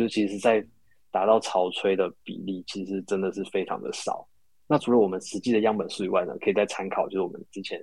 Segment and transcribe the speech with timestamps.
[0.00, 0.66] 就其实在
[1.10, 4.26] 达到潮吹的比例，其实真的是非常的少。
[4.66, 7.78] 那除了我们实际的样本数以外呢，可以再参考，就是我们之前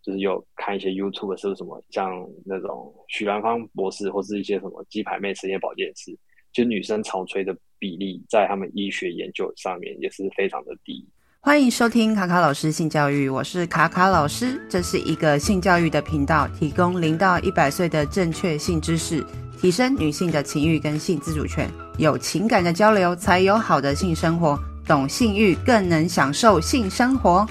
[0.00, 6.16] 就是有看一些 YouTube 是不是什么，像那种许兰芳博士或是一些什么鸡排妹实验保健师，
[6.52, 11.04] 就女生潮吹的比例在他们医学研究上面也是非常的低。
[11.46, 19.24] 欢迎收听卡卡老师性教育，我是卡卡老师，这是一个性教育的频道，提供零到一百岁的正确性知识，
[19.56, 24.58] 提升女性的情欲跟性自主权，有情感的交流才有好的性生活，
[24.88, 27.46] 懂性欲更能享受性生活。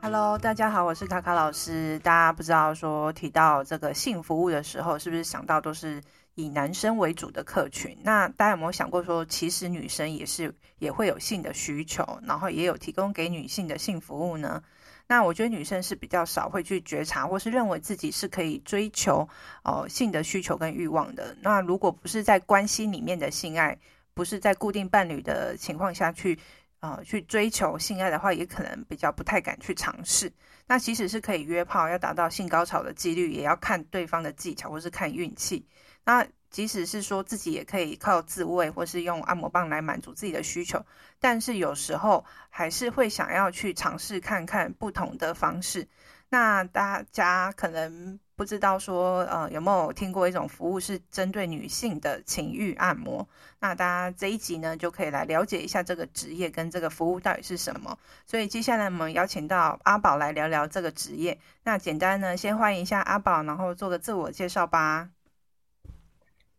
[0.00, 1.98] Hello，大家好，我是卡卡老师。
[2.04, 6.00] 大家不知道说提到这个性服务的时候，是不是想到都是
[6.36, 7.98] 以男生为主的客群？
[8.04, 14.62] 那大家有没有想过说，其实女生也是也会有性的需求，然后也有提供给女性的性服务呢？
[15.08, 19.28] 那我觉得女生是比较少会去觉察，或是认为自己是可以追求
[19.64, 21.36] 哦、性的需求跟欲望的。
[21.40, 23.76] 那如果不是在关系里面的性爱，
[24.14, 26.38] 不是在固定伴侣的情况下去。
[26.80, 30.30] 呃，去追求性爱的话，也可能比较不太敢去尝试。
[30.66, 35.66] 那即使是可以约炮，要达到性高潮的几率，也要看对方的技巧或是看运气。
[36.06, 40.82] 那即使是说自己也可以靠自慰或是用按摩棒来满足自己的需求，
[41.20, 45.86] 但是有时候还是会想要去尝试看看不同的方式。
[46.30, 48.18] 那大家可能。
[48.36, 53.26] 不知道说，呃，有没有听过一种服务是针对女性的情欲按摩？
[53.60, 57.98] 那大家这一集呢，就可以来了解一下这个职业跟这个服务到底是什么。
[58.26, 61.40] 所以接下来我们邀请到阿宝来聊聊这个职业。
[61.62, 65.08] 那简单呢，先欢迎一下阿宝，然后做个自我介绍吧。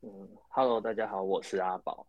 [0.07, 2.07] 嗯，Hello，大家好，我是阿宝。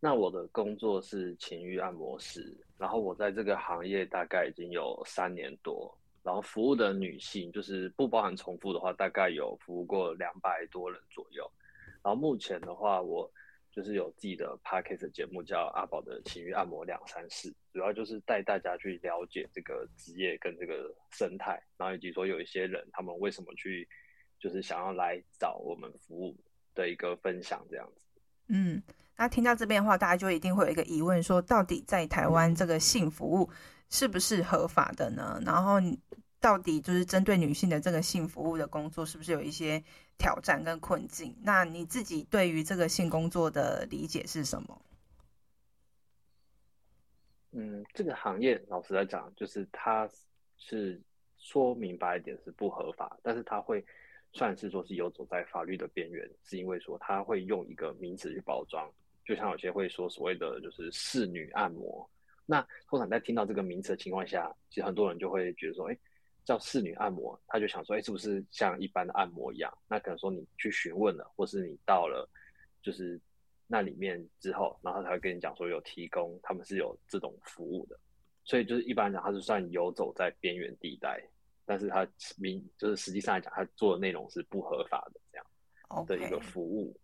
[0.00, 5.90] 那我的工作是情欲按摩师，然后我在这个行业大概已经有三年多。
[6.22, 11.50] 然后服务的女性，就是不包含重复的话，大概有服务过两百多人左右。
[12.02, 13.30] 然后目前的话，我
[13.72, 23.88] 就是有自己的 podcast 节目，叫阿宝的情欲按摩两三事，主要就是带大家去了解这个职业跟这个生态，然后以及说有一些人他们为什么去，
[24.38, 26.36] 就是想要来找我们服务
[26.78, 28.02] 的一个分享这样子。
[28.46, 28.82] 嗯，
[29.16, 33.50] 那听到这边的话，大家就一定会有一个疑问，说到底在台湾这个性服务
[33.90, 35.42] 是不是合法的呢？
[35.44, 35.80] 然后。
[36.40, 39.82] 到底就是针对女性的这个性服务的工作，是不是有一些
[40.16, 41.36] 挑战跟困境？
[41.42, 44.80] 那你自己对于这个性工作的理解是什么？
[47.50, 50.08] 嗯，这个行业老实来讲，就是它
[50.58, 51.02] 是
[51.38, 53.84] 说明白一点是不合法，但是它会
[54.32, 58.90] 算是说是游走在法律的边缘，是因为说他会用一个名词去包装，
[59.24, 62.08] 就像有些会说所谓的就是侍女按摩。
[62.46, 65.98] 那通常在听到这个名词的情况下，其实很多人就会觉得说，哎。
[66.44, 69.70] 叫侍女按摩，他就想说，哎，是不是像一般的按摩一样？
[69.86, 72.26] 那可能说你去询问了，或是你到了，
[72.80, 73.20] 就是
[73.66, 78.00] 那里面之后，然后他才会跟你讲说有提供，他们是有这种服务的。
[78.44, 81.22] 所以就是一般讲，他是算游走在边缘地带，
[81.68, 82.06] 但是他
[82.38, 86.98] 明就是实际上来讲，他做的内容是不合法的这样的一个服务。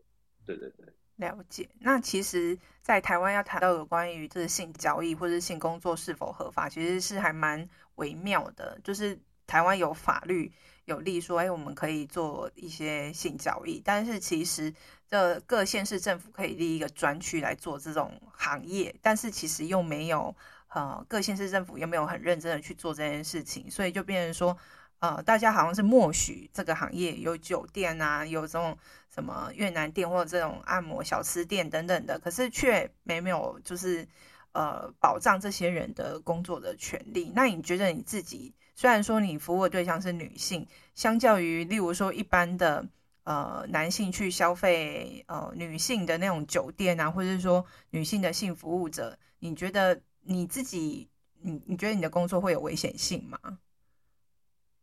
[0.47, 0.87] 对对对，
[1.17, 1.69] 了解。
[1.79, 9.21] 那其实，在台湾要谈到有关于这个性交易或者性工作是否合法，其实是还蛮微妙的，就是。
[9.47, 10.51] 台湾有法律
[10.87, 14.73] 有利说，哎，我们可以做一些性交易，但是其实
[15.07, 20.35] 这各县市政府可以立一个专区来做这种行业，但是其实又没有，
[20.75, 24.59] 呃，各县市政府又没有很认真的去做这件事情，所以就变成说，
[24.99, 28.77] 呃，大家好像是默许这个行业有酒店啊，有这种
[29.09, 34.09] 什么越南店或者这种按摩小吃店等等的，可是却没没有就是
[34.51, 37.31] 呃保障这些人的工作的权利。
[37.37, 38.53] 那你觉得你自己？
[38.75, 42.85] 虽然说你服务的对象是女性，相较于例如说一般的
[43.23, 51.09] 呃男性去消费呃女性的那种酒店啊，或者是说女性的性服务者，你觉得你自己
[51.41, 53.39] 你你觉得你的工作会有危险性吗？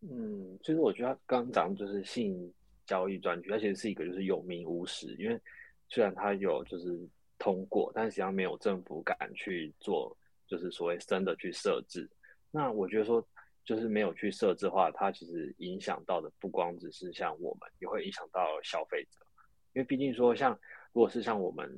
[0.02, 2.54] 嗯，其实我觉得刚刚讲就是性
[2.86, 5.40] 交易专区，它其实是一个就是有名无实，因为
[5.88, 7.00] 虽然它有就是
[7.38, 10.16] 通过，但实际上没有政府敢去做，
[10.48, 12.10] 就是所谓真的去设置。
[12.52, 13.26] 那我觉得说。
[13.64, 19.20] 就是没有去设置的话，它其实影响到的不光只是像我们，也会影响到消费者。
[19.74, 20.52] 因为毕竟说，像
[20.94, 21.72] 如果是像我们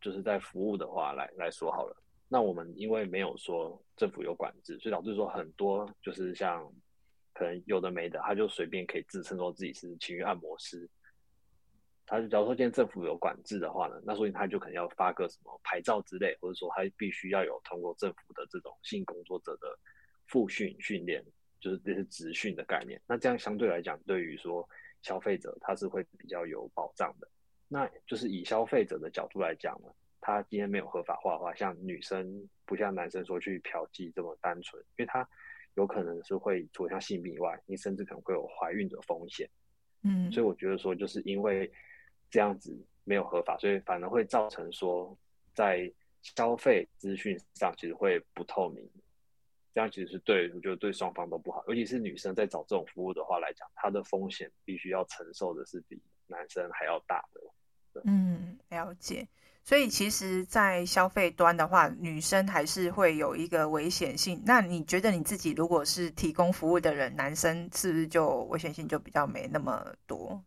[0.00, 1.96] 就是在服务的话来来说好了，
[2.32, 6.64] 那我们因为没有说政府有管制，所以导致说很多就是像
[7.34, 10.88] 可能有的没的，他就随便可以自称说自己是情欲按摩师。
[12.06, 19.68] 他就假如说今天政府有管制的话呢，那所以他就可能要发个什么牌照之类，或者说他必须要有通过政府的这种性工作者的。
[20.32, 21.20] 复训训练
[21.58, 24.64] 就是这是职训的概念，那这样相对来讲，对于说
[25.02, 27.28] 消费者他是会比较有保障的。
[27.66, 29.92] 那就是以消费者的角度来讲呢，
[30.30, 35.28] 他今天没有合法化的话，像女生不像男生说去嫖妓这么单纯，因为他
[35.74, 39.48] 有可能是会除了像性病以外，你甚至可能会有怀孕的风险。
[40.02, 41.70] 嗯，所以我觉得说，就是因为
[42.30, 45.16] 这样子没有合法，所以反而会造成说，
[45.52, 45.92] 在
[46.22, 48.88] 消费资讯上其实会不透明。
[49.72, 58.02] 这样其实是对，我觉得对双方都不好，尤其是女生在找这种服务的话来讲，她的风险必须要承受的是比男生还要大的。
[58.04, 59.26] 嗯，了解。
[59.62, 64.42] 所以其实，在消费端的话，女生还是会有一个危险性。
[64.44, 70.42] 那你觉得你自己如果是提供服务的人，男生是不是就危险性就比较没那么多？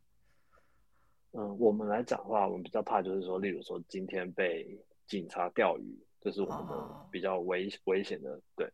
[1.32, 4.68] 嗯，我们来讲的话，我们比较怕就是说，例如说今天被
[5.08, 7.74] 警察钓鱼，这是我们的比较危、oh.
[7.86, 8.42] 危险的。
[8.56, 8.70] 对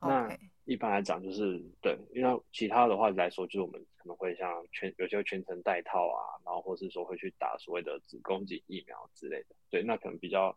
[0.00, 3.84] 那一般来讲就是对，因为其他的话来说，就是我们。
[4.02, 10.56] 可能会像全有些会全程戴套啊，然后或是说会去打所谓的子宫颈疫苗之类的，对，那可能比较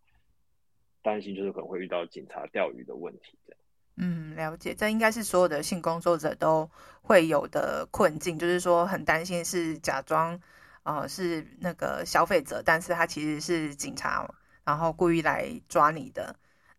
[1.04, 3.60] 担心就是可能会遇到警察钓鱼的问题这样。
[3.98, 6.70] 嗯，了解，这应该是所有的性工作者都
[7.02, 10.40] 会有的困境，就是说很担心是假装
[10.84, 14.28] 呃是那个消费者，但是他其实是警察，
[14.64, 16.36] 然后故意来抓你的。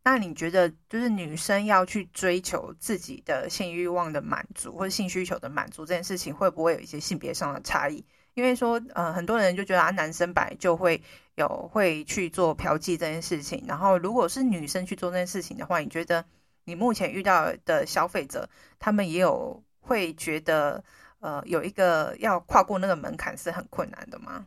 [0.09, 8.05] 那你觉得，就是女生要去追求自己的性欲望的满足，或者性需求的满足这件事情，会不会有一些性别上的差异？
[8.35, 11.03] 因为说，呃，很多人就觉得啊，男生本来就会
[11.35, 16.25] 有会去做嫖妓这件事情，然后如果是女生去做这件事情的话，你觉得
[16.67, 18.49] 你目前遇到的消费者，
[18.79, 20.85] 他们也有会觉得，
[21.19, 24.47] 呃，有一个要跨过那个门槛是很困难的吗？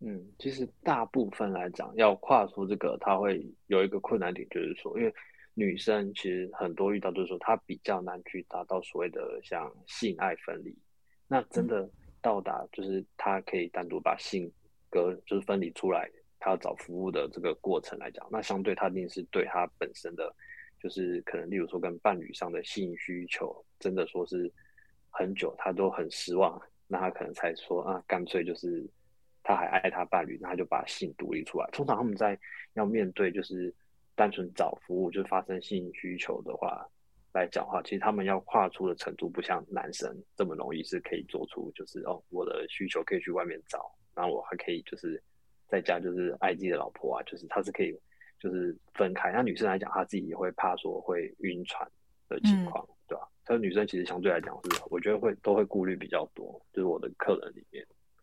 [0.00, 5.12] 嗯，其实大部分来讲，要跨出这个，他会有一个困难点，就是说，因为
[5.54, 10.72] 女生其实很多遇到就是说，她比较难去达到所谓的像性爱分离。
[11.26, 11.90] 那真的
[12.22, 14.48] 到达就是她可以单独把性
[14.88, 16.08] 格，就是分离出来，
[16.38, 20.32] 她要找服务的这个过程来讲，那相对她一定是对她本身的，
[20.80, 24.48] 就是可能例如说跟伴侣上的性需求，真的说是
[25.10, 28.88] 很久她都很失望，那她可能才说啊，干脆就是。
[29.48, 31.66] 他还爱他伴侣，那他就把性独立出来。
[31.72, 32.38] 通常他们在
[32.74, 33.74] 要面对就是
[34.14, 36.86] 单纯找服务，就是发生性需求的话
[37.32, 45.18] 来讲的话，其实他们要跨出的程度不像男生这么容易，是可以做出就是哦，我的需求可以去外面找，然后我还可以就是
[45.66, 47.98] 在家就是爱自己的老婆啊，就是他是可以
[48.38, 49.32] 就是分开。
[49.32, 51.90] 那女生来讲，她自己也会怕说会晕船
[52.28, 53.26] 的情况，嗯、对吧？
[53.46, 57.82] 所以女生其实相对来讲是，我觉得会都会顾虑比较多，就是我的客人里面。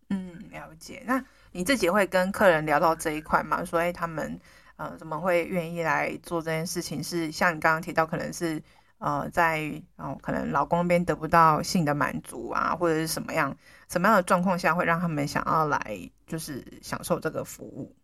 [0.09, 1.01] 嗯，了解。
[1.05, 3.65] 那你自己会跟客人聊到这一块吗？
[3.65, 4.39] 说，哎，他们
[4.77, 7.03] 呃怎么会愿意来做这件事情？
[7.03, 8.61] 是像你刚刚提到，可能是
[8.99, 13.57] 呃在哦，可能老公那边得不到性的满足啊，或者是什么样
[13.89, 15.79] 什么样的状况下会让他们想要来，
[16.27, 17.95] 就是享受这个服务？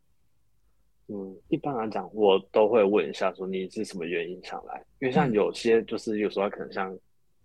[1.07, 4.83] 嗯，一般来讲，我都会问一下，说你是什么原因想来？
[4.99, 6.97] 因为像有些就是有时候可能像。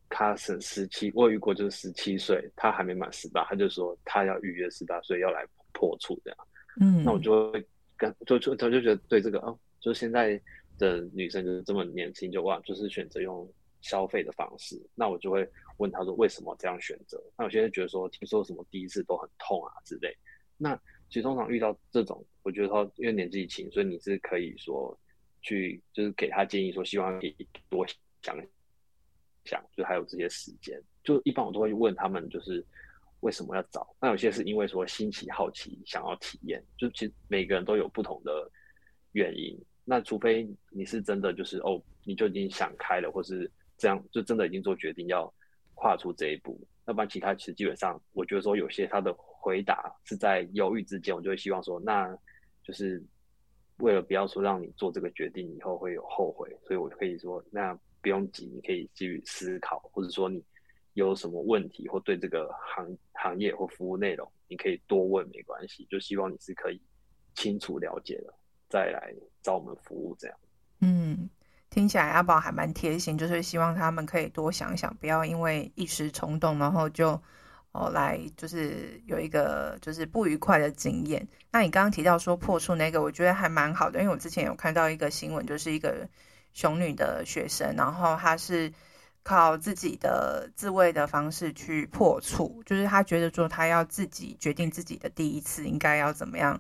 [0.09, 6.39] 他是十七，我遇过就是十七岁，他还没满十八，他就说他要预约十八岁要来破处这样。
[6.81, 7.65] 嗯，那我就会
[7.97, 10.41] 跟就就他就觉得对这个哦，就现在
[10.79, 13.51] 的女生就是这么年轻就哇，就是选择用
[13.81, 14.81] 消费的方式。
[14.95, 15.49] 那我就会
[15.79, 17.21] 问他说为什么这样选择？
[17.37, 20.17] 那我现在觉得说听说什么第一次都很痛啊之类。
[20.57, 20.75] 那
[21.09, 24.99] 其实通常遇到这种，我觉得说因为年纪轻，所以你是可以说
[25.43, 27.37] 去就是给他建议说，希望可以
[27.69, 27.87] 多
[28.23, 28.37] 想。
[29.47, 32.65] 想就还有这些时间，就一般我都会问他们，就是
[33.21, 33.87] 为什么要找？
[34.01, 36.63] 那有些是因为说新奇好奇，想要体验。
[36.77, 38.51] 就其实每个人都有不同的
[39.13, 39.59] 原因。
[39.85, 45.33] 那除非你是真的就是哦，你就已经想开了，或是这样就真的已经做决定要
[45.75, 46.61] 跨出这一步。
[46.85, 52.17] 那不然其他其实基本上，我觉得说有些他的回答是在犹豫之间，我就会希望说，那
[52.63, 53.03] 就是
[53.79, 57.79] 为了不要说让你做这个决定以后会有后悔，所以我可以说那。
[58.07, 60.41] 不用急，你可以继续思考，或者说你
[60.93, 65.85] 有什么问题，或对这个行行业或服务内容，你可以多问，没关系。
[65.91, 66.81] 就希望你是可以
[67.35, 68.33] 清楚了解了，
[68.69, 70.39] 再来找我们服务这样。
[70.83, 71.29] 嗯，
[71.69, 77.21] 听起来阿宝还蛮贴心，就是希望他们可以多想想，不要因为一时冲动，然后就
[77.73, 81.27] 哦来就是有一个就是不愉快的经验。
[81.51, 86.09] 那你刚刚提到说破处那个，我觉得还蛮好的，因为我之前有看到一个新闻，就是一个。
[86.57, 88.73] 雄女的学生，然后她是
[89.23, 96.59] 靠自己的自慰的方式去破处，就是她觉得说她要自己决定自己的第一次应该要怎么样，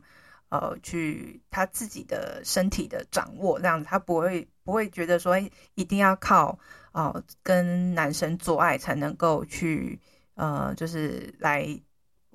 [0.50, 5.38] 呃，去她自己的身体的掌握，这样子她不会不会觉得说
[5.74, 6.58] 一定要靠
[6.92, 9.98] 哦、跟男生做爱才能够去
[10.34, 11.66] 呃，就是来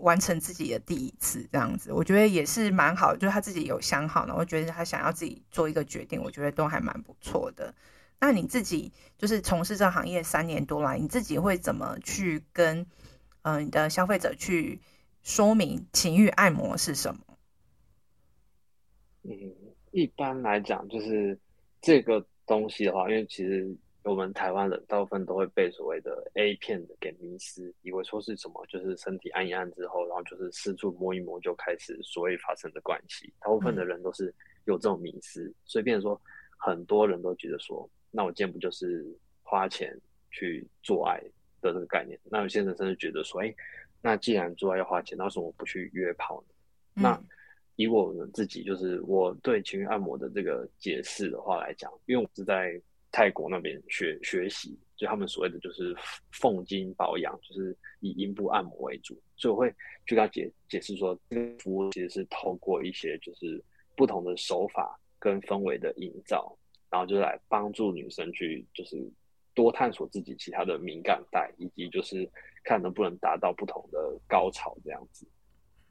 [0.01, 7.74] 完成自己的第一次这样子，我觉得也是蛮好，就是他自己有想好呢，我觉得他想要自己做一个决定，我觉得都还蛮不错的。
[8.20, 12.86] 那你自己就是从事这行业三年多来，你自己会怎么去跟
[13.43, 14.79] 嗯、你的消费者去
[15.24, 17.22] 说明情欲按摩是什么？
[19.24, 19.31] 嗯，
[19.91, 21.39] 一般来讲就是
[21.81, 23.75] 这个东西的话，因为其实。
[24.03, 33.31] 我们台湾人大部分都会被所谓的 A 片的给迷失，以为说是什么，就是身体按一按之后，然后就是四处摸一摸就开始所谓发生的关系。
[33.39, 34.34] 大部分的人都是
[34.65, 36.20] 有这种迷失，嗯、所以变成说
[36.58, 39.05] 很多人都觉得说，那我今天不就是
[39.43, 39.96] 花钱
[40.31, 41.22] 去做爱
[41.62, 42.20] 的这个概念？
[42.24, 43.53] 那有些人甚至觉得说，哎，
[44.01, 46.53] 那既然做爱要花钱，那为什么我不去约炮呢？
[46.96, 47.24] 嗯、那
[47.75, 52.81] 以我们自己就是我对情欲按摩的这个解释的话来讲，因为我是在。
[53.11, 55.95] 泰国那边学学习，就他们所谓的就是
[56.31, 59.69] 奉经保养，就是以阴部按摩为主，所以我会
[60.05, 63.61] 去跟他解解释说，这个服务其实是透过一些就是
[63.95, 66.57] 不同的手法跟氛围的营造，
[66.89, 68.97] 然后就是来帮助女生去就是
[69.53, 72.27] 多探索自己其他的敏感带，以及就是
[72.63, 75.27] 看能不能达到不同的高潮这样子。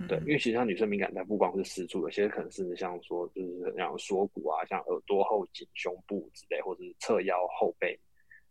[0.08, 7.98] 对，因为其实像女生敏感带不光是私处，有些可能是像说就是像锁骨啊，像耳朵后颈、胸部之类，或者是侧腰后背，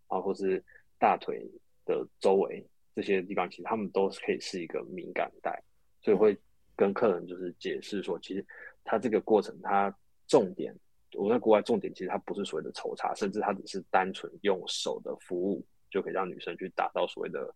[0.07, 0.63] 啊，或是
[0.99, 1.43] 大腿
[1.85, 2.63] 的周围
[2.93, 5.61] 这些地方，其实他们都是可以是一个敏感带，
[6.01, 6.37] 所以会
[6.75, 8.45] 跟客人就是解释说，其实
[8.83, 9.93] 他这个过程，他
[10.27, 10.75] 重点
[11.13, 17.51] 我在国外重点其实它不是所谓的抽查，甚至它只是单纯用手的服务就可以让女生去达到所谓的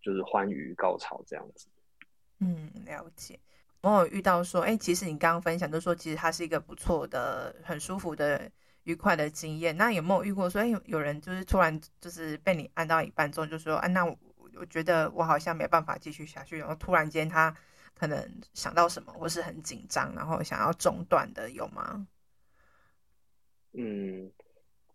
[0.00, 1.68] 就是欢愉高潮这样子。
[2.40, 3.38] 嗯，了解。
[3.82, 8.50] 我有遇到说，哎、其实你刚刚分享就是说，其实它是一个不错的、很舒服的、
[8.82, 9.76] 愉快的经验。
[9.76, 17.56] 那有没有遇过说，哎、有人就是突然就是被你按到一半之后，就说，啊，那我觉得我好像没办法继续下去，然后突然间他
[17.94, 22.06] 可能想到什么，或是很紧张，然后想要中断的，有吗？
[23.72, 24.28] 嗯，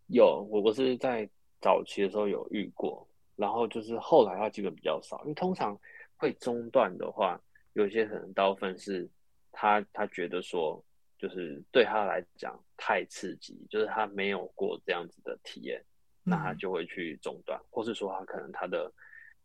[0.08, 0.46] 有。
[0.50, 1.30] 我我是在
[1.62, 3.08] 早期的时候有遇过，
[3.38, 5.80] 然后就是后来的话基本比较少，因为通常。
[6.22, 7.42] 会中断的话，
[7.74, 9.10] 有些可能大部分是
[9.52, 10.80] 他他觉得说，
[11.18, 15.84] 就是对他来讲太刺激，就是他没有过这样子的体验，
[16.24, 18.94] 那他就会去中断，嗯、或是说他可能他的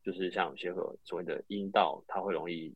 [0.04, 0.70] 就是像有些
[1.02, 2.70] 所谓的阴道，他会容易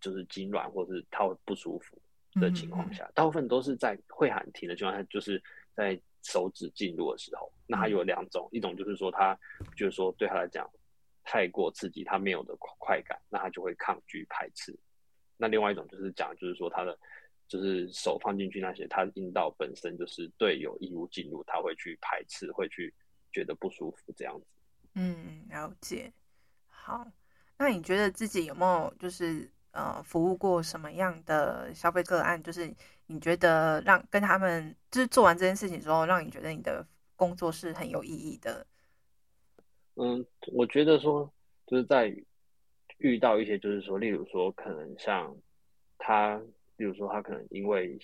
[0.00, 2.00] 就是痉挛，或是他会不舒服
[2.40, 5.42] 的情况下，嗯、大部分都是在会喊停的情况下，就是
[5.74, 9.36] 在手指进入的时候，那他有两种，嗯、一种就是说他
[9.76, 10.70] 就是说对他来讲。
[11.24, 14.78] 太过刺激，他没有的快感，那他就会抗拒排斥。
[15.36, 16.96] 那另外一种就是讲，就是说他的
[17.48, 22.94] 就是手放进去那些，他阴道本身就是对有异物进入，他会去排斥，会去
[23.32, 24.46] 觉得不舒服这样子。
[24.94, 26.12] 嗯，了解。
[26.66, 27.04] 好，
[27.58, 32.40] 那你觉得自己有没有就是呃服务过什么样的消费个案？
[32.42, 32.72] 就是
[33.06, 38.64] 你觉得让跟他们就是做完这件事情之后，让你觉得你的工作是很有意义的？
[39.96, 41.32] 嗯，我觉得说
[41.66, 42.12] 就是在
[42.98, 45.36] 遇到一些，就是说，例如说，可能像
[45.98, 46.36] 他，
[46.76, 47.96] 例如说，他可能因为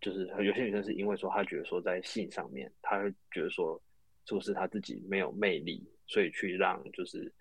[0.00, 3.80] 就是有些女生是因为说，她觉得说在性上面，她会觉得说，
[4.24, 7.32] 是不是她自己没有魅力，所以去让就是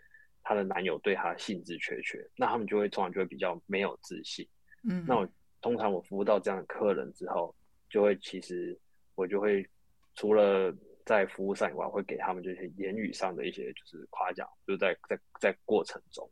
[0.44, 4.48] 她的男友对她兴致缺缺，那他们就会通常就会比较没有自信。
[4.88, 5.28] 嗯，那我
[5.62, 7.56] 通常我服务到这样的客人之后，
[7.90, 8.78] 就会其实
[9.16, 9.68] 我就会
[10.14, 10.72] 除了。
[11.06, 16.28] 在服务上以外，会给他们这些言语上的一些就是夸奖，就在在在过程中，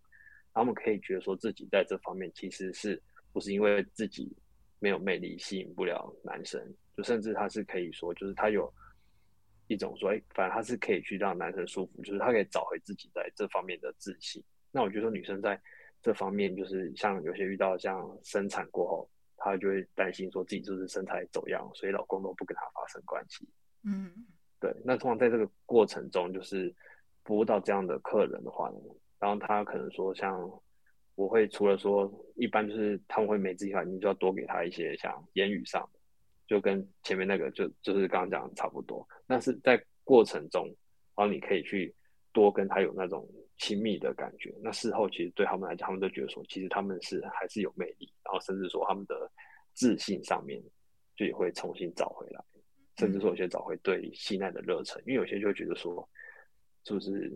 [0.51, 3.01] 他们可以觉得说自己在这方面其实是
[3.31, 4.35] 不是因为自己
[4.79, 6.59] 没有魅力吸引不了男生，
[6.97, 8.73] 就甚至他是可以说，就是他有
[9.67, 14.43] 一种说，哎，反正他是可以去让男生舒服，就是他可以找回自己在这方面的自信。
[14.71, 15.61] 那我觉得女生在
[16.01, 23.47] 这方面，就是像有些遇到像生产过后，她就会担心说自己就是身材走样，所以老公都不跟她发生关系。
[23.83, 24.11] 嗯。
[24.63, 26.73] 对，那通常在这个过程中，就是
[27.25, 28.71] 服务到这样的客人的话，
[29.19, 30.49] 然后他可能说，像
[31.15, 35.85] 我会除了说一般就是他们会没自信的话，你就要多给他一些像言语上，
[36.47, 39.05] 就跟前面那个就就是刚刚讲的差不多。
[39.27, 40.65] 但是在过程中，
[41.13, 41.93] 然后你可以去
[42.31, 43.27] 多跟他有那种
[43.57, 44.55] 亲密的感觉。
[44.63, 49.29] 那事后其实对他们来讲，他们都觉得说，其实他们是还是有魅力，然后甚至说他们的
[49.73, 50.63] 自信上面
[51.17, 52.41] 就也会重新找回来。
[52.97, 56.07] 甚至说有些找回对性爱的热忱，因为有些就会觉得说，
[56.83, 57.29] 是不是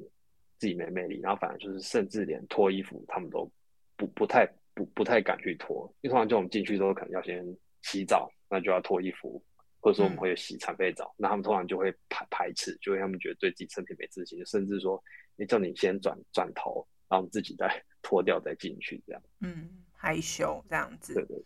[0.58, 3.50] 自己没魅力，然后反而就是甚至连脱衣服他们都
[3.96, 7.44] 不不太不不太敢去脱，因为通常叫我们进去之后可能要先
[7.82, 9.44] 洗澡，那就要脱衣服，
[9.80, 15.04] 或者说我们会洗残废澡，嗯、那他们通常就会排排斥，就会他们觉得对自己身体没自信，甚至说，
[15.36, 17.68] 你叫你先转转头，然后自己再
[18.02, 19.22] 脱掉再进去这样。
[19.42, 21.14] 嗯，害羞这样子。
[21.14, 21.38] 对对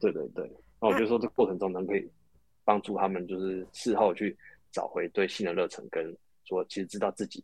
[0.00, 0.50] 对对对。
[0.80, 2.08] 那我觉得说这过程中能可以
[2.66, 4.36] 帮助他们，就是事后去
[4.70, 6.04] 找回对性的热忱，跟
[6.44, 7.42] 说其实知道自己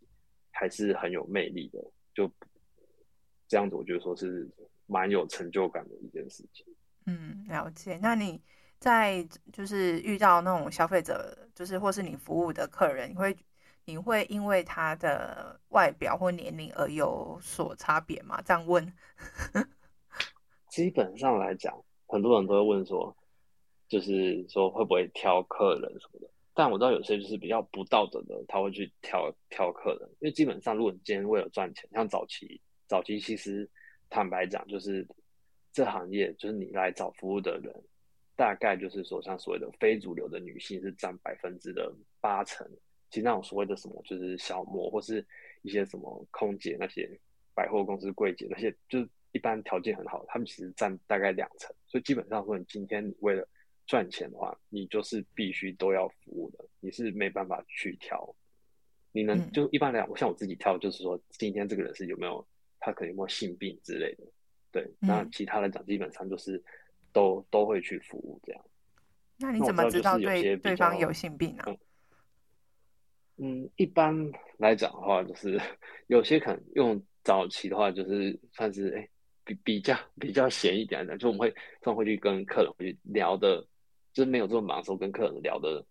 [0.51, 1.79] 还是很有魅力的，
[2.13, 2.31] 就
[3.49, 4.47] 这样子，我觉得说是
[4.87, 6.67] 蛮有成就感的一件事情。
[7.07, 7.99] 嗯，了解。
[8.03, 8.43] 那你
[8.79, 13.37] 在就是遇到那种消费者，就是或是你服务的客人，你会
[13.85, 18.43] 你会因为他的外表或年龄而有所差别吗？
[18.43, 18.93] 这样问。
[20.69, 21.73] 基本上来讲，
[22.07, 23.15] 很多人都会问说，
[23.93, 26.29] 就是说会不会挑客人什么的。
[26.55, 33.69] 但我知道有些就是比较不道德的，他会去挑挑客人，因为基本上如果你今天为了赚钱，像早期早期其实
[34.09, 35.07] 坦白讲就是。
[35.75, 37.75] 这行业就是你来找服务的人，
[38.37, 42.69] 大概就是说像所谓的非主流的女性是占百分之的八成。
[43.09, 45.27] 其实那种所谓的什么就是小模或是
[45.63, 47.09] 一些什么空姐那些
[47.55, 51.75] 百货公司柜姐那些，就是一般条件很好，他们其实占大概两成。
[51.87, 53.49] 所以基本上说，你今天你为了
[53.87, 58.35] 赚钱的话，你就是必须都要服务的，你是没办法去挑。
[59.13, 62.47] 你能就一般来讲，我像我自己挑，就是说今天这个人是有没有
[62.81, 64.25] 他可能有没有性病之类的。
[64.71, 66.63] 对，那其他来讲，基本上就是
[67.13, 68.65] 都、嗯、都会去服务这样。
[69.39, 71.77] 那你怎么知道对对方有性病呢、啊？
[73.37, 74.15] 嗯，一般
[74.59, 75.61] 来讲的话，就是
[76.07, 79.09] 有些可能用早期的话，就是算是哎
[79.45, 81.51] 比比较比较闲一点的，就我们会
[81.83, 83.67] 通常会去跟客人会去聊的，
[84.13, 85.85] 就是没有这么忙的时候，跟客人聊的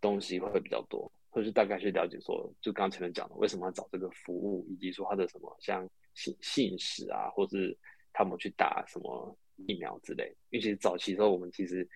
[0.00, 7.76] 东西会比较多，或者是大概去了解说，就刚前面讲的，为什么要找这个服务，以及说他的什么像姓姓氏啊，或是。
[8.18, 11.86] 他们去打什么疫苗之类，因为其实早期的时候，我们其实，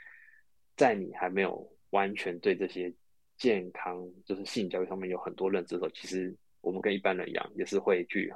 [0.76, 2.92] 在你还没有完全对这些
[3.38, 8.30] 健康，就是性教育上面有很多认知的时候，其实我们跟一般人一样，也是会去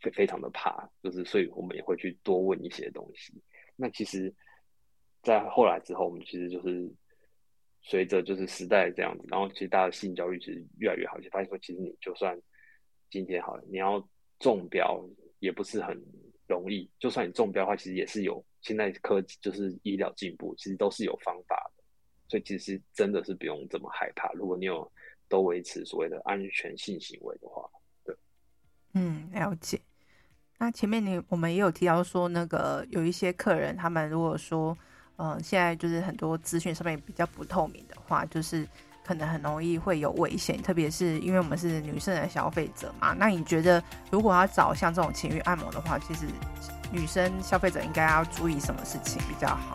[0.00, 3.34] 非非常的怕，就是所以我们也会去多问一些东西。
[3.76, 4.34] 那其实，
[5.28, 6.90] 在后来之后，我们其实就是
[7.82, 12.40] 随着就是时代这样子，然后其实大家性教育其实越来越好，就发现说，其实你就算
[13.10, 14.02] 今天好了，你要
[14.38, 15.04] 中标
[15.38, 16.02] 也不是很。
[16.48, 21.84] 容易，就算你中标的话，其实也是有现在科技就是医疗进步，其实都是有方法的，
[22.26, 24.32] 所以其实真的是不用这么害怕。
[24.32, 24.90] 如果你有
[25.28, 27.68] 都维持所谓的安全性行为的话，
[28.02, 28.16] 对，
[28.94, 29.78] 嗯，了解。
[30.56, 34.74] 那前面你我们也有提到说，那个有一些客人，他们如果说，
[35.18, 38.66] 嗯，现在就是很多资讯上面比较不透明的话，就是。
[39.04, 43.14] 可能很容易会有危险，特别是因为我们是女生的消费者嘛。
[43.18, 46.26] 那你觉得，如果要找像这种情欲按摩的话，其实
[46.92, 49.74] 女生消费者应该要注意什么事情比较好？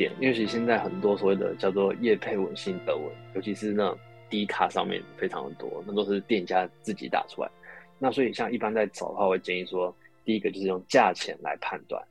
[0.00, 3.94] 点，因为其实现在很多所谓的叫做业配文、心得文，尤其是那
[4.30, 7.50] D 卡上面非常的多，那都是店家自己打出来。
[7.98, 12.02] 那所以像一般在找的话，我会建议说，第一个就是用价钱来判断，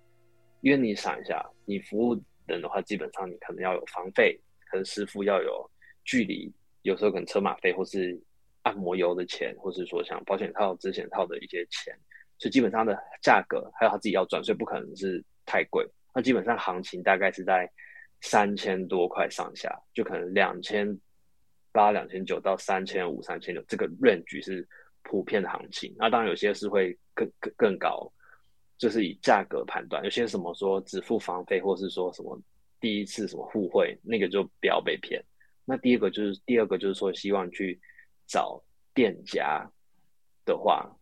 [0.61, 5.67] 因为你想一下，你服务人的话，基本上你可能要有房费，可能师傅要有
[6.05, 8.21] 距离，有时候可能车马费或是
[8.61, 11.91] 按摩油的钱，或是说像保险套、之前套的一些钱，
[12.37, 15.83] 所以基本上的价格还有他自己要赚，所以不可能是太贵。
[16.19, 17.71] 那基本上行情大概是在
[18.19, 20.99] 三千多块上下，就可能两千
[21.71, 24.67] 八、两千九到三千五、三千六，这个 range 是
[25.01, 25.95] 普遍的行情。
[25.97, 28.11] 那当然有些是会更更更高，
[28.77, 30.03] 就是以价格判断。
[30.03, 32.37] 有些什么说只付房费，或是说什么
[32.81, 35.23] 第一次什么互惠，那个就不要被骗。
[35.63, 37.79] 那第二个就是第二个就是说，希望去
[38.27, 38.61] 找
[38.93, 39.65] 店家
[40.43, 40.93] 的话，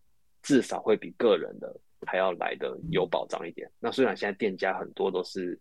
[0.43, 1.75] 至少会比个人的。
[2.06, 3.70] 还要来的有保障一点。
[3.80, 5.60] 那虽然现在店家很多都是，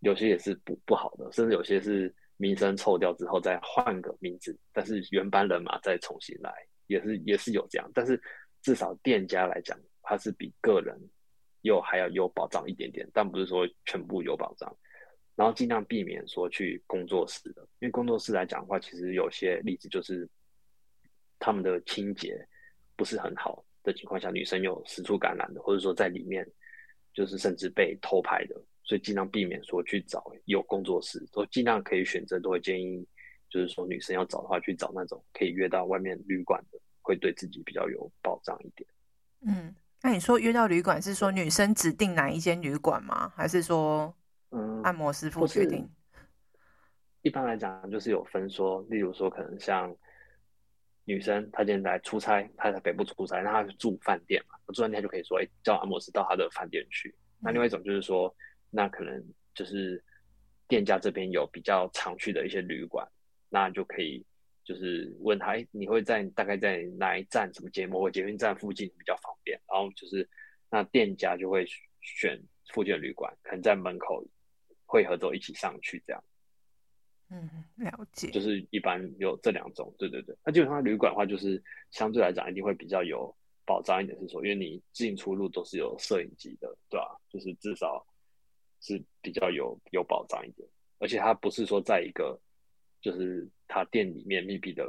[0.00, 6.52] 有些也是不不好的，甚至有些是名声臭掉之后再换个名字，但是原班人马再重新来，
[6.86, 7.90] 也是也是有这样。
[7.94, 8.20] 但是
[8.60, 10.98] 至少店家来讲，它是比个人
[11.62, 14.76] 又还要有保障一点点，但不是说全部有保障。
[15.34, 20.28] 然后尽量避免说去工作室的，因为工作室来讲的话，其实有些例子就是
[21.38, 22.46] 他们的清洁
[22.96, 23.64] 不是很好。
[23.82, 26.46] 的情况下，女生有私处感染的，或者说在里面
[27.12, 33.06] 就是甚至被偷拍的，所以尽量避免说去找有工作室，都尽量可以选择，都会建议
[33.50, 38.88] 就是说女生要找的话，去找那种可以约到外面旅馆的，会对自己比较有保障一点。
[39.46, 43.32] 嗯，那你说约到旅馆是说女生指定哪一间旅馆吗？
[43.36, 44.14] 还是说
[44.50, 45.88] 嗯按摩师傅决定？
[47.22, 49.94] 一般来讲就是有分说，例如说可能像
[51.04, 57.14] 女生她今天来出差，她在北部出差，那她住饭店嘛，住饭店就可以说，哎，叫按摩师到她的饭店去。
[57.40, 58.34] 那另外一种就是说，
[58.70, 60.02] 那可能就是
[60.68, 63.06] 店家这边有比较常去的一些旅馆，
[63.48, 64.24] 那就可以
[64.64, 69.60] 就是问他，哎，你会在大概在哪一站，什么节目或捷运站附近比较方便？
[69.68, 70.28] 然后就是
[70.70, 71.66] 那店家就会
[72.00, 72.40] 选
[72.72, 74.24] 附近的旅馆，可能在门口
[74.86, 76.24] 会合之后一起上去这样。
[77.32, 78.30] 嗯，了解。
[78.30, 80.36] 就是一般有这两种，对对对。
[80.44, 83.34] 那基本上旅馆的话，就是相对来讲一定会比较有。
[83.64, 87.14] 保障一点是说，因为你进出入都是有摄影机的，对吧、啊？
[87.28, 88.04] 就是至少
[88.80, 90.68] 是比较有有保障一点，
[90.98, 92.36] 而且它不是说在一个
[93.00, 94.84] 就是他店里面密闭的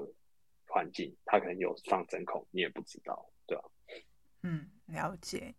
[0.68, 3.70] 环境，他可能有放针孔，你也不知道，对吧、啊？
[4.42, 5.54] 嗯，了解。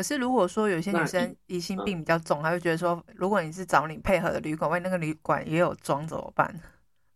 [0.00, 6.58] 可是如果说有些女生疑心病比较重，她就觉得说，如果你是找你配合的旅馆，万一那个旅馆也有装怎么办？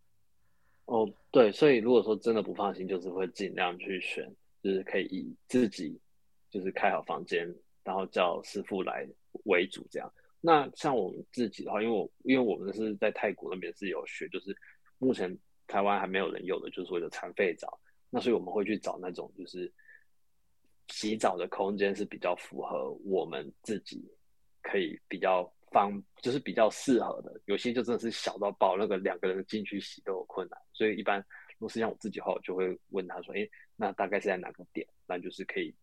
[0.85, 4.31] 哦，对，所以如果说真的不放心，就是会尽量去选。
[4.61, 5.99] 就是可以以自己
[6.49, 7.47] 就是开好房间，
[7.83, 9.07] 然后叫师傅来
[9.45, 10.11] 为主这样。
[10.41, 14.55] 那像我们自己的话，因为我因为我们是在泰国那边是有学，就是
[14.97, 15.35] 目前
[15.67, 17.79] 台湾还没有人有的，就是所谓的残废澡。
[18.09, 19.71] 那所以我们会去找那种就是
[20.89, 24.03] 洗澡的空间是比较符合我们自己
[24.61, 27.41] 可以比较方，就是比较适合的。
[27.45, 31.25] 有些就真的是小到爆，那个两个人进去洗都有困难，所以一般。
[31.57, 34.85] 如果是像我自己的话，我就会问他说：“哎，那大概是在哪个点？
[35.07, 35.73] 那就是可以，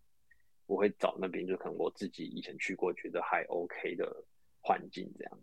[0.66, 4.22] 我会找那边，就可能我自己以前去过，觉得还 OK 的
[4.60, 5.38] 环境这样。”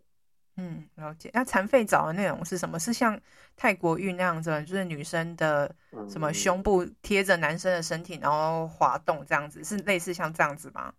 [0.60, 1.30] 嗯，了解。
[1.32, 2.78] 那残废澡的内容是什么？
[2.78, 3.18] 是像
[3.56, 5.74] 泰国浴那样子，就是女生的
[6.06, 10.92] 什么胸部贴着男生的身体，然后滑动这样子，是类似像这样子吗？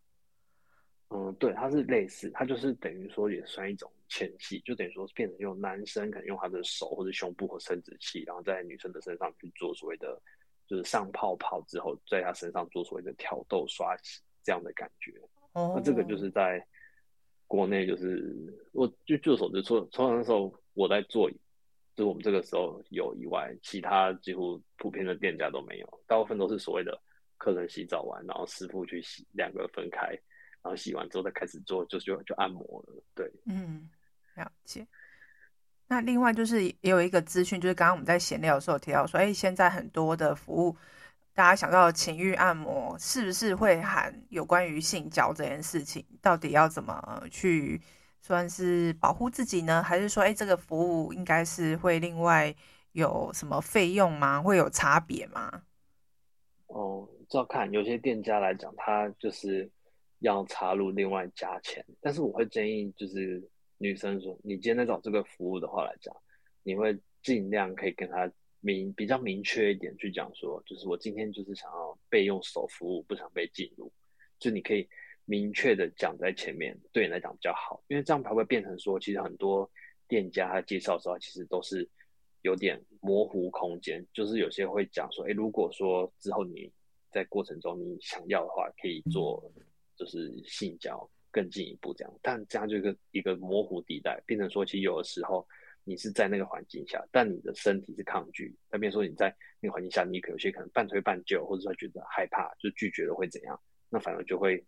[1.09, 3.91] 嗯，对，它是类似，它就是等于说也算一种。
[4.13, 10.21] 前戏就等于说变成用男生可能用他的手或者胸部或生殖器，然后在女生的身上去做所谓的
[10.67, 15.13] 就是上泡泡之后，在她身上做所谓的挑逗刷洗这样的感觉。
[15.53, 16.61] 哦，那这个就是在
[17.51, 18.33] 国内就是
[18.71, 21.29] 我就就手就说，从那时候我在做，
[21.97, 26.97] 就我们这个时候有以外，其他几乎普遍的店家都没有，大部分都是所谓的
[27.35, 30.07] 客人洗澡完，然后师傅去洗，两个分开，
[30.63, 33.03] 然后洗完之后再开始做，就就就按摩了。
[33.13, 33.89] 对，嗯。
[34.35, 34.87] 了解。
[35.87, 40.77] 那另外就是也有一个资讯，就是刚刚我们在闲聊的时候提到说，哎，现在很多的服务，
[41.33, 46.05] 大家想到情欲按摩，是不是会含有关于性交这件事情？
[46.21, 47.81] 到底要怎么去
[48.21, 49.81] 算是保护自己呢？
[49.81, 52.53] 还是说，哎，这个服务应该是会另外
[52.91, 54.41] 有什么费用吗？
[54.41, 55.63] 会有差别吗？
[56.67, 59.69] 哦，照看有些店家来讲，他就是
[60.19, 63.41] 要插入另外加钱，但是我会建议就是。
[63.83, 66.15] 女生说：“你今天在找这个服务的话来讲，
[66.61, 73.91] 你会尽量可以跟他明比较明确一点去讲说，就是我今天就是想要被用手服务，不想被进入，
[74.39, 74.87] 就你可以
[75.25, 79.69] 明确的讲在前面，对你来讲比较好，因为这样才会变成说，其实很多
[80.07, 81.87] 店家他介绍的时候，其实都是
[82.43, 86.71] 有点模糊空间，就是有些会讲说，诶，如果说之后你
[87.11, 89.43] 在过程中你想要的话，可以做
[89.95, 95.47] 就是性交。”更进一步这样，但这样就一个一个模糊地带，变成说，其实有的时候
[95.83, 98.55] 你是在那个环境下，但你的身体是抗拒。
[98.69, 103.59] 那比如说你在那个环境下，你可有些可能半推半就，或者说觉得害怕，就拒绝了会怎样？
[103.89, 104.63] 那反而就会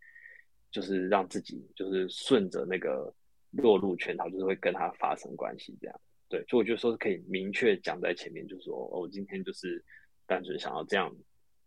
[0.70, 3.14] 就是让自己就是顺着那个
[3.50, 6.00] 落入圈套，就是会跟他发生关系这样。
[6.28, 9.82] 对，所以我就说是可以明确讲在前面，就是说，哦，我今天就是
[10.26, 11.14] 单纯想要这样，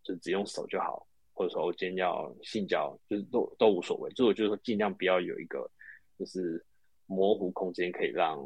[0.04, 1.08] 就只用手就好。
[1.34, 4.12] 或者说我今天要性交，就是都都无所谓。
[4.14, 5.70] 就我就是说，尽量不要有一个
[6.18, 6.66] 就是
[7.06, 8.40] 模糊空间，可以让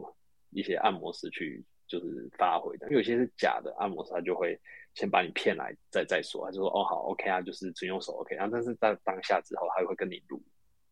[0.52, 2.90] 一些按摩师去就是发挥的。
[2.92, 4.60] 有些是假的按摩师，他就会
[4.94, 8.36] 先把你骗来再再说，他就说哦好 OK 啊，就是只用手 OK。
[8.36, 10.42] 然后但是在当下之后，他会跟你录，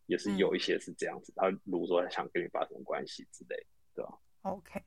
[0.08, 4.82] 也是有一些是这样子，他撸说他想跟你发生关系之类，对吧？OK。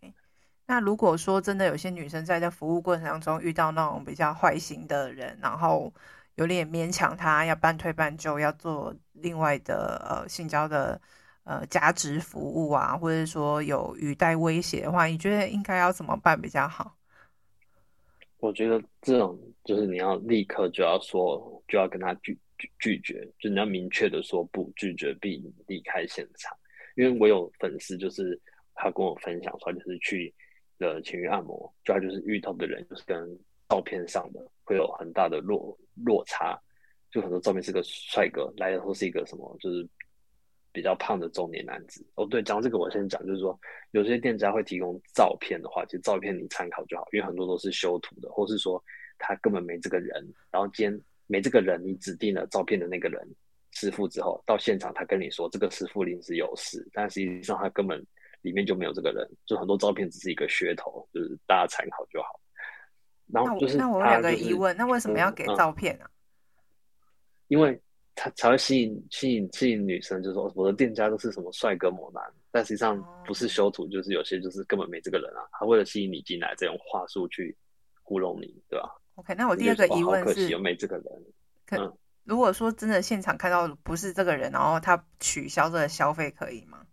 [0.66, 5.92] 那如果说真的有些女生在这服务过程当中遇到那种比较坏心的人，然后。
[6.36, 10.98] 有点勉强他要半推半就，要做另外的呃性交的
[11.44, 16.96] 呃加值服务啊，或者说有语带威胁的话，你觉得应该要怎么办比较好？
[18.38, 26.56] 我觉得这种就是你要立刻就要说，就要跟他拒拒拒绝，就你要明确的说不拒绝并离开现场。
[26.96, 28.40] 因为我有粉丝，就是
[28.74, 30.32] 他跟我分享说，就是去
[30.78, 33.38] 的情欲按摩，就他就是遇到的人就是跟。
[33.68, 35.74] 照片上的会有很大的落
[36.04, 36.60] 落差，
[37.10, 39.88] 就很多照片是个帅哥，来的时候是一个什么，就是
[40.72, 42.04] 比较胖的中年男子。
[42.14, 43.58] 哦，对，讲这个我先讲，就是说
[43.90, 48.82] 有些店家会提供照片的话，其实照片你参考就好，因为很多都是修图的，或是说
[49.18, 53.26] 他根本没这个人，然后今天没这个人，你指定了照片的那个人
[53.72, 58.04] 师傅之后，到现场他跟你说这个师傅临时有事，但实际上他根本
[58.40, 62.40] 里面就没有这个人，就很多照片只是一个噱头，就是大家参考就好。
[63.32, 66.18] 然后就是、那我有两个疑问，那为什么要给照片呢、啊嗯嗯？
[67.48, 67.80] 因为
[68.14, 75.40] 他才会吸引吸引吸引女生，就是说我的店家都是什么帅哥猛男，但实际上不是修图，就是有些就是根本没这个人啊。
[75.52, 77.56] 他为了吸引你进来，这种话术去
[78.02, 81.04] 糊弄你，对吧？OK，那我第二个疑问是：可惜有没这个人？
[81.66, 81.92] 可、嗯、
[82.24, 86.86] 如果说真的现场看到不是这个人，然后他取消这个消费可以吗？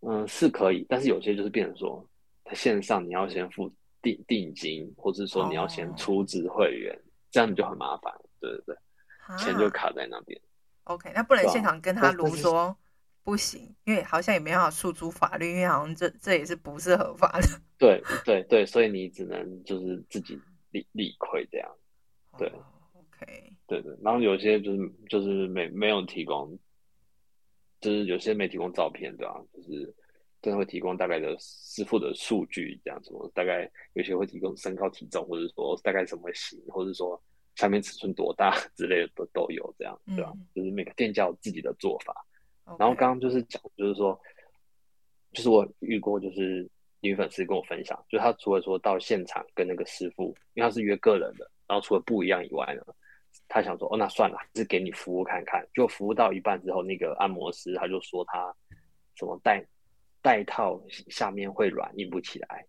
[0.00, 2.06] 嗯，是可以，但是有些就是变成说，
[2.44, 3.72] 他线上你要先付。
[4.04, 8.76] 定定金，或者说你要先出资会员，哦，这样你就很麻烦，对对对，
[9.38, 10.40] 钱就卡在那边。
[10.84, 12.76] OK，那不能现场跟他卢说
[13.22, 17.48] 不行，因为好像也没办法诉诸法律，因为好像这这也是不是合法的。
[17.78, 20.38] 对对对，所以你只能就是自己
[20.70, 21.70] 理理亏这样。
[22.38, 26.58] 对，哦，OK，对对，然后有些就是就是没没有提供，
[27.80, 29.40] 就是有些没提供照片，对吧？
[29.52, 29.94] 就是。
[30.42, 37.18] 真的会提供大概的师傅的数据，这样子，大概有些会提供身高体重，或者说大概什么型，或者说
[37.56, 40.32] 下面尺寸多大 之类的都都有，这样，对吧？
[40.34, 42.14] 嗯、就是每个店家有自己的做法。
[42.78, 44.18] 然后刚刚就是讲，就是说，
[45.32, 46.68] 就是我遇过，就是
[47.00, 52.82] 女粉丝跟我分享，就是她除了说到现场跟那个师傅，因为她是约个人的，然后除了不一样以外呢，
[53.48, 55.66] 她想说，哦，那算了，还是给你服务看看。
[55.74, 58.54] 就服务到一半之后，那个按摩师他就说他
[59.14, 59.64] 什么带。
[60.22, 62.66] 带套下面会软，硬不起来，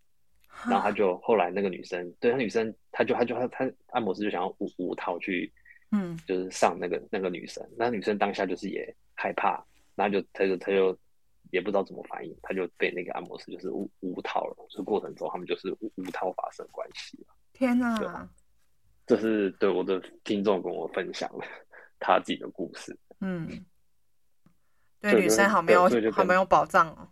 [0.64, 5.52] 然后他就后来那个女生，对，那女生，他就他就他他按摩师就想要五五套去，
[5.92, 9.64] 嗯，就是上那个那个女生，那女生当下就是也害怕，
[9.96, 10.98] 然后就他就他就
[11.52, 17.36] 也不知道怎么反应，他就被那个按摩师就是五五套了，这个过程中他们就是五五套发生关系了。
[17.54, 18.28] 天哪，
[19.06, 21.46] 这是对我的听众跟我分享了
[22.00, 23.48] 他自己的故事，嗯，
[25.00, 27.08] 对，对女生好没有好没有保障哦。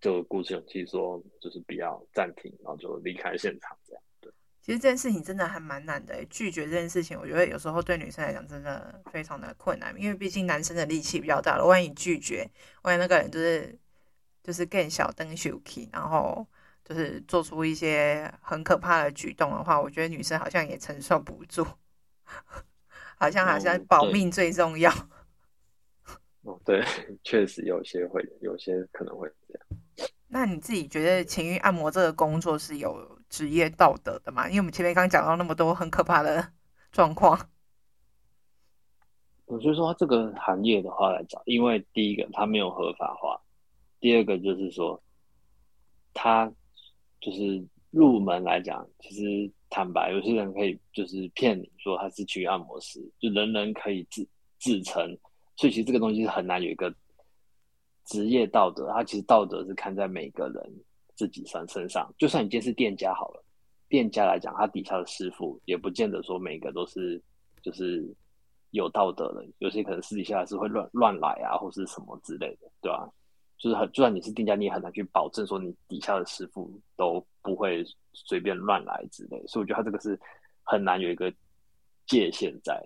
[0.00, 4.02] 就鼓起勇气说，就是不要暂停，然后就离开现场这样。
[4.20, 4.32] 对，
[4.62, 12.48] 其实这件事情真的还蛮难的，拒绝这件事情，我觉得有时候对女生来讲真的非常的困难，因为毕竟男生的力气比较大了，万一拒绝，
[12.82, 13.76] 万一那个人就是
[14.42, 16.46] 就是更小灯 shuki，然后
[16.84, 21.66] 就是做出一些很可怕的举动的话，我觉得女生好像也承受不住，
[23.16, 24.92] 好像好像保命最重要。
[26.42, 26.82] 哦，对，
[27.24, 29.66] 确实有些会，有些可能会这样。
[30.30, 34.46] 那你自己觉得情欲按摩这个工作是有职业道德的吗？
[34.46, 36.52] 因为我们前面刚讲到那么多很可怕的
[36.92, 37.48] 状况。
[39.46, 43.40] 我就说这个行业的话来讲，因为第一个它没有合法化，
[44.00, 45.02] 第二个就是说，
[46.12, 46.52] 它
[47.22, 55.18] 就是入门来讲，其实坦白，有些人可以就是骗你说他是情欲按摩师，就人人可以自自称，
[55.56, 56.94] 所以其实这个东西是很难有一个。
[58.08, 60.74] 职业道德，他其实道德是看在每个人
[61.14, 62.10] 自己身身上。
[62.16, 63.44] 就算你今天是店家好了，
[63.86, 67.22] 店家来讲，他底下的师傅也不见得说每个都是
[67.62, 68.02] 就是
[68.70, 73.06] 有道德的，有些可能私底下是会乱乱来啊，或是什么之类的，对吧？
[73.58, 79.36] 就是很，就算你是店家，你也很难去保证说你底下的师傅都不会随便乱来之类。
[79.46, 80.18] 所以我觉得他这个是
[80.62, 81.30] 很难有一个
[82.06, 82.82] 界限在。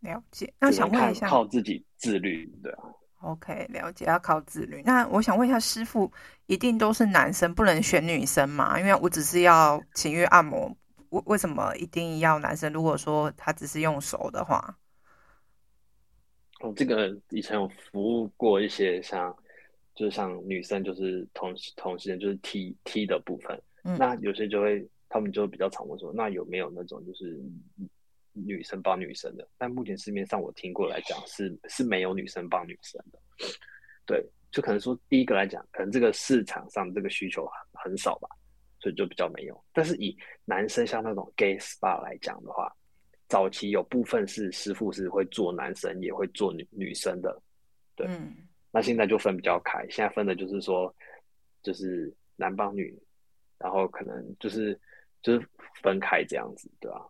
[0.00, 2.84] 了解，那想问一下，靠自己自律，对啊。
[3.22, 4.82] OK，了解，要靠自律。
[4.84, 6.10] 那我想问一下，师傅
[6.46, 8.78] 一定都是男生，不能选女生吗？
[8.78, 10.76] 因为我只是要情欲按摩，
[11.10, 12.72] 为为什么一定要男生？
[12.72, 14.76] 如果说他只是用手的话，
[16.60, 19.34] 我，这个以前有服务过一些像，
[19.94, 27.40] 就是像女生，就是同同时间就是 T T 的部分，嗯，那有些就会，他们就比较常问说，那有没有那种就是。
[28.32, 33.18] 女生帮女生的，但目前市面上我听过来讲是是没有女生帮女生的，
[34.06, 38.28] 对，就可能说第一个来讲，可能这个市场上这个需求很很少吧，
[38.80, 39.64] 所以就比较没有。
[39.72, 42.74] 但是以男生像那种 gay spa 来讲的话，
[43.28, 47.42] 早期有部分是师傅是会做男生也会做女女生的，
[47.94, 48.34] 对，嗯，
[48.70, 50.94] 那现在就分比较开，现在分的就是说
[51.62, 52.98] 就是男帮女，
[53.58, 54.78] 然后可能就是
[55.22, 55.48] 就是
[55.82, 57.06] 分开这样子，对吧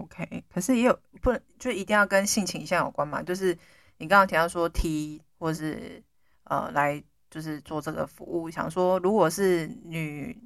[0.00, 3.22] ？OK，可是也有不能就一定要跟性倾向有关嘛？
[3.22, 3.56] 就是
[3.98, 6.02] 你刚刚提到说 T 或是
[6.44, 10.36] 呃来就是做这个服务，想说如果是女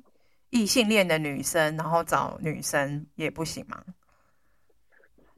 [0.50, 3.84] 异性恋的女生，然后找女生也不行吗？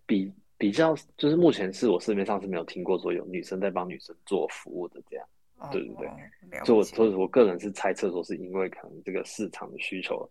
[0.06, 5.26] 比比较就是目前是我市面上是没有听过说有女生在帮女生做服务的这样，
[5.58, 6.08] 哦、对对
[6.50, 10.28] 对，所以我所以我个人是猜测说是因为可能这个市场的需求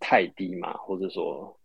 [0.00, 1.56] 太低嘛，或者说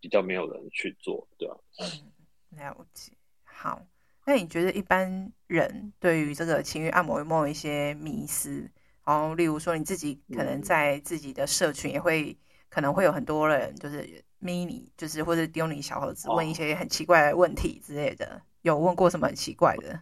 [0.00, 1.56] 比较没有人去做，对吧？
[1.78, 3.12] 嗯，了解。
[3.44, 3.86] 好，
[4.26, 8.70] 那你觉得一般人对于这个情欲按摩有没有一些迷思？
[9.04, 12.36] 然后，例如说你自己可能在自己的社群也会、嗯、
[12.68, 18.26] 可能会有很多人就是咪你，就是或者丢你小盒子，问一些很奇怪的问题之类的。
[18.26, 20.00] 哦、有问过什么很奇怪的？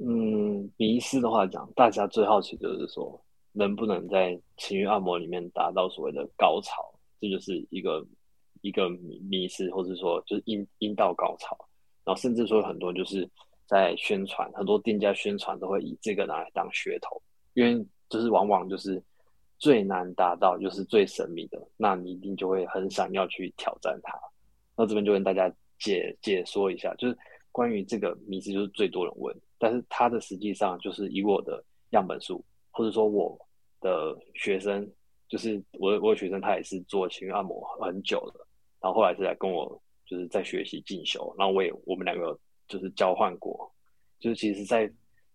[0.00, 6.92] 嗯，迷思的话讲，大家最好奇就是说，能不能在情欲按摩里面达到所谓的高潮？
[7.20, 8.06] 这就是一个
[8.66, 8.88] 一个
[9.30, 11.56] 迷思，或者说就是阴阴道高潮。
[12.04, 13.28] 然后甚至说很多就是
[13.66, 17.20] 在宣传，很多店家宣传都会以这个拿来当噱头。
[17.54, 19.02] 因为就是往往就是
[19.58, 24.12] 最难达到，就是最神秘的，那你一定就会很想要去挑战它。
[24.76, 27.16] 那这边就跟大家解解说一下，就是
[27.50, 33.36] 关于这个迷思，就是最多人问，但是它的实际上就是以我的样本数，或者说我
[33.80, 34.86] 的学生，
[35.28, 38.45] 就是我我的学生，他也是做情绪按摩很久了，
[38.86, 43.74] 然后后来是来跟我就是在学习进修，然后我也我们两个就是交换过，
[44.20, 44.88] 就是其实，在。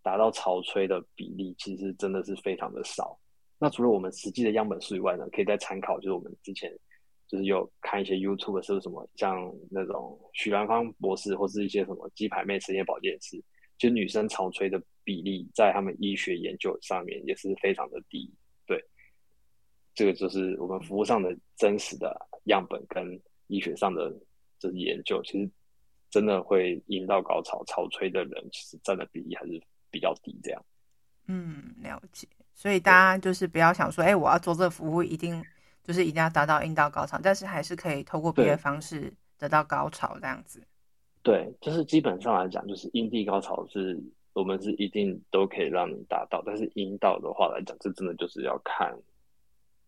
[0.04, 3.16] 达到潮吹的比例其实真的是非常的少。
[3.60, 6.76] 那除了我们实际的样本数以外呢，可以再参考，就是我们之前
[7.28, 13.40] 就是有看一些 YouTube 是什么，像那种许兰芳博士或是一些什么鸡排妹实验保健室，
[13.78, 18.28] 就女生潮吹的比例在他们医学研究上面也是非常的低。
[18.66, 18.84] 对，
[19.94, 22.12] 这个就是我们服务上的真实的
[22.46, 24.12] 样本跟医学上的
[24.58, 25.48] 就是研究，其实
[26.10, 29.62] 真的会阴道高潮潮吹的人，其实占的比例还是。
[29.94, 30.66] 比较低，这样。
[31.28, 32.26] 嗯，了解。
[32.54, 35.44] 所以大家就是不要想说，哎、欸，我要做这个服务，一定
[35.84, 40.66] 就是一定要达到阴道高潮，但是还是可以透过别的方式得到高潮，这样子。
[41.22, 48.98] 对，就是基本上来讲，就是阴蒂高潮是我们是一定都可以让你达到，但是阴道的话来讲，这真的就是要看，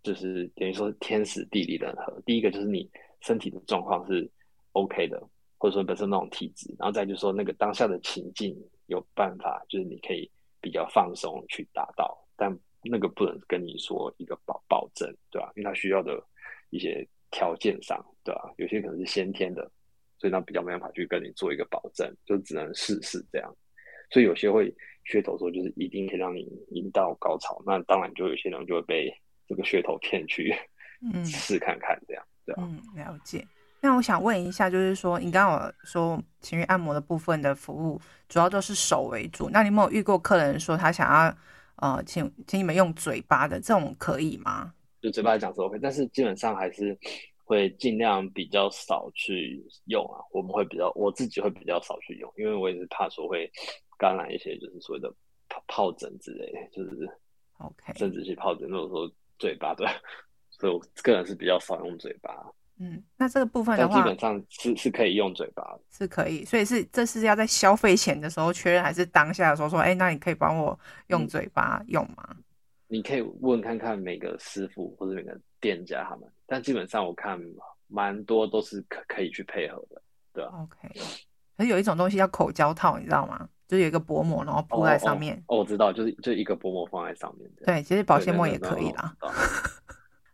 [0.04, 2.21] 就是等于说是天时地利人和。
[2.26, 2.91] 第一个就是你
[3.23, 4.29] 身体的状况是
[4.73, 5.19] OK 的，
[5.57, 8.55] 或者说本身那种体质，然后再就是说那个当下的情境。
[8.88, 15.49] 有办法，就是你可以比较放松去达到，但那个不能跟你说一个保保证，对吧？
[15.55, 16.21] 因为它需要的
[16.69, 18.53] 一些条件上，对吧？
[18.57, 19.71] 有些可能是先天的，
[20.19, 23.55] 所以那比较没办法去跟你做一个保证，就只能试试这样。
[24.12, 24.69] 所以有些会
[25.05, 29.09] 噱头说，就是一定可以让你引到高潮，那当然就有些人就会被
[29.47, 30.53] 这个噱头骗去，
[31.01, 32.23] 嗯， 试看看这样，
[32.58, 33.47] 嗯，了解。
[33.82, 41.36] 那我想问一下，就是说，你刚刚有说情欲按摩的部分的服务主要都是手为主，那你有没有遇过客人说他想要
[41.77, 44.73] 呃，请请你们用嘴巴的这种可以吗？
[45.01, 46.97] 就嘴巴来讲是 OK，但是基本上还是
[47.43, 50.23] 会尽量比较少去用啊。
[50.32, 53.51] 我们会比较，我自己会比较少去用，因为我也是怕说会
[53.97, 55.13] 感染一些就是所谓的
[55.67, 57.10] 疱疹之类，就是
[57.58, 59.86] OK 甚至是疱疹，如果说嘴巴对，
[60.63, 62.34] 所以我个人是比较少用嘴巴。
[62.80, 72.23] 嗯，那这个部分的话，基本上是是可以用嘴巴的，是可以，所以是这是要在消费前的时候确认，还是当下的时候说，哎、欸，那你可以帮我用嘴巴用吗？
[72.30, 72.43] 嗯、
[72.88, 77.38] 你可以问看看每个师傅或者每个店家他们，但基本上我看
[77.88, 80.02] 蛮多都是可可以去配合的，
[80.34, 80.99] 对吧？OK，
[81.58, 83.49] 可是有一种东西叫口胶套，你知道吗？
[83.67, 85.36] 就是有一个薄膜，然后铺在上面。
[85.47, 87.49] 哦，哦，哦，我知道，就是就一个薄膜放在上面。
[87.65, 89.15] 对，其实保鲜膜也可以啦。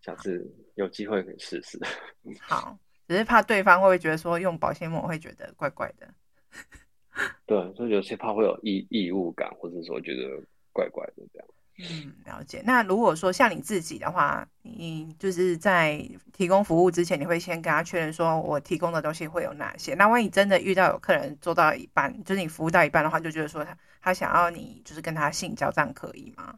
[0.09, 0.45] 下次
[0.75, 1.79] 有机会可以试试。
[2.41, 6.07] 好，只是怕对方会不会觉得说用保鲜膜会觉得怪怪的。
[7.45, 10.41] 对，所以有些怕会有异异物感，或者说觉得
[10.71, 11.47] 怪怪的这样。
[11.81, 12.61] 嗯，了解。
[12.65, 15.97] 那如果说像你自己的话，你就是在
[16.33, 19.93] 提供服务之前，你会先跟他确认说，我提供的东西会有哪些？
[19.95, 26.57] 那万一真的遇到有客人做到一半，就是你服务到一半的话，就觉得说他他想要你就是跟他性交，这样可以吗？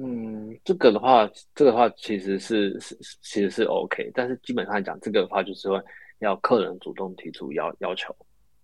[0.00, 5.82] 嗯，这个的话，这个的话其实是是其实是 OK，但是基本上讲，这个的话就是说
[6.20, 8.14] 要客人主动提出要要求，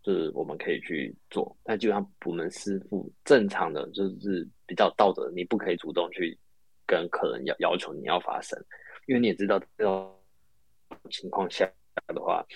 [0.01, 6.39] 就是我们可以去做，但基本上我们师傅正常的就是比较道德，你不可以主动去
[6.87, 8.57] 跟客人要要求你要发生，
[9.07, 10.17] 因为你也知道这种
[11.11, 11.69] 情况下
[12.07, 12.47] 的话，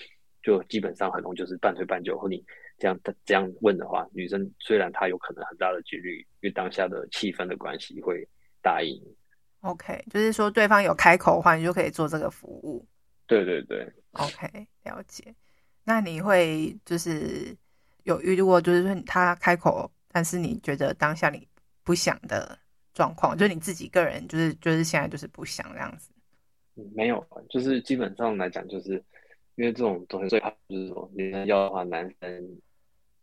[0.41, 2.41] 就基本上很容易就是半推半就，或你
[2.77, 8.25] 这样这样问的话，女生虽然她有可能很大的几率，因为当下的气氛的关系会。
[8.61, 9.01] 答应
[9.61, 12.85] ，OK，就是说对方有开口的话，你就可以做这个服务。
[13.27, 15.33] 对对对，OK，了解。
[15.83, 17.55] 那你会就是
[18.03, 21.47] 有遇过，就是说他开口，但是你觉得当下你
[21.83, 22.57] 不想的
[22.93, 26.11] 状况，就是你自己个人，就是就是现在就是不想这样子。
[26.95, 28.93] 没有，就是基本上来讲，就是
[29.55, 32.59] 因为这种东西最怕就是说，女生要的话，男生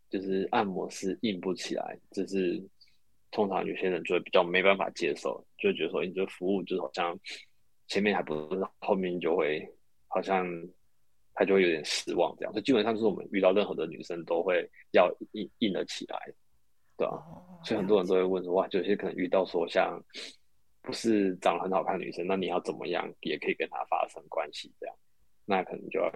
[0.09, 2.63] 就是按摩师硬不起来，就是
[3.31, 7.17] 通常有些人就会比较没办法接受，就会觉得说你这服务就是好像
[7.87, 9.67] 前面还不是，后面就会
[10.07, 10.45] 好像
[11.33, 12.53] 他就会有点失望这样。
[12.53, 16.17] 所以基本上就是我们遇到任何的女生都会要硬硬了起来，
[16.97, 17.13] 对吧？
[17.13, 20.01] 哦，所以很多人都会问说，哇，有些可能遇到说像
[20.81, 24.95] 不是长得很好看的女生，那你要怎么样也可以跟她发生关系这样？
[25.45, 26.11] 那可能就要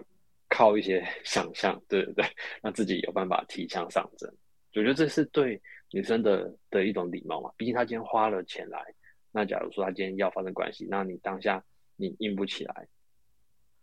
[0.49, 2.25] 靠一些想象，对对对，
[2.61, 4.29] 让自己有办法提枪上阵。
[4.73, 5.61] 我觉得这是对
[5.91, 7.51] 女生的的一种礼貌嘛。
[7.55, 8.83] 毕竟她今天花了钱来，
[9.31, 11.63] 那假如说她今天要发生关系，那你当下
[11.95, 12.87] 你硬不起来，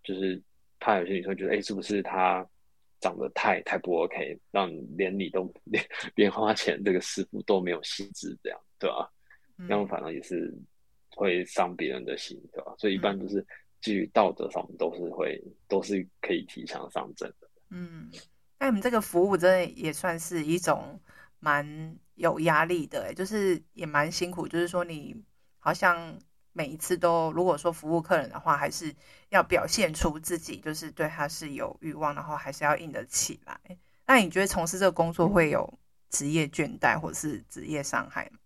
[0.03, 0.43] 就是
[0.81, 2.47] 怕有些女生觉得，哎，是不是她
[3.01, 5.85] 长得太太不 OK，让你连你都连
[6.15, 9.11] 连花钱这个师傅都没有兴致，这样对吧？
[9.57, 10.53] 那么、嗯、反正也是
[11.11, 12.75] 会伤别人的心，对吧？
[12.79, 13.47] 所以一般都是。
[13.81, 17.49] 基于道德上，都是会都是可以提倡上阵的。
[17.71, 18.11] 嗯，
[18.59, 21.01] 那你们这个服务真的也算是一种
[21.41, 24.49] 蛮有压力的，就是也蛮辛苦。
[24.49, 25.25] 就是说，你
[25.59, 26.19] 好像
[26.53, 28.95] 每一次都，如果说服务客人的话，还是
[29.29, 33.61] 要表现出自己就是对他是有欲望，然后还是要硬得起来。
[34.07, 35.79] 那你觉得从事这个工作会有
[36.11, 38.39] 职业倦怠或者是职业伤害吗？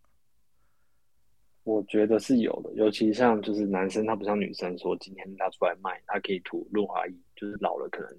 [1.64, 8.18] 我觉得是有的，尤其像就是男生，他不像女生说今天他出来卖，他可以涂润滑液，就是老了可能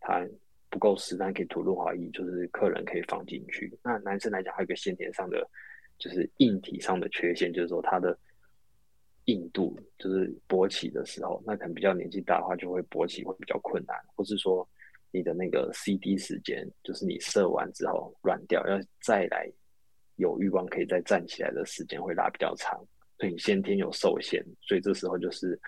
[0.00, 0.26] 他
[0.72, 3.78] 不够湿，但可以涂润滑液，就是客人可以放进去。
[3.84, 5.46] 那男生来讲，还有一个先天上的
[5.98, 8.18] 就是硬体上的缺陷，就是说他的
[9.26, 14.66] 硬度，就是勃起的时候，那可能比较年纪大的话，就会勃起会比较困难，或是说
[15.10, 19.48] 你的那个 CD 时间，就是你射完之后软掉，要再来。
[20.16, 22.78] 有欲望可以再站起来的时间会拉比较长，
[23.18, 25.58] 所以你先天有受限，所以这时候就是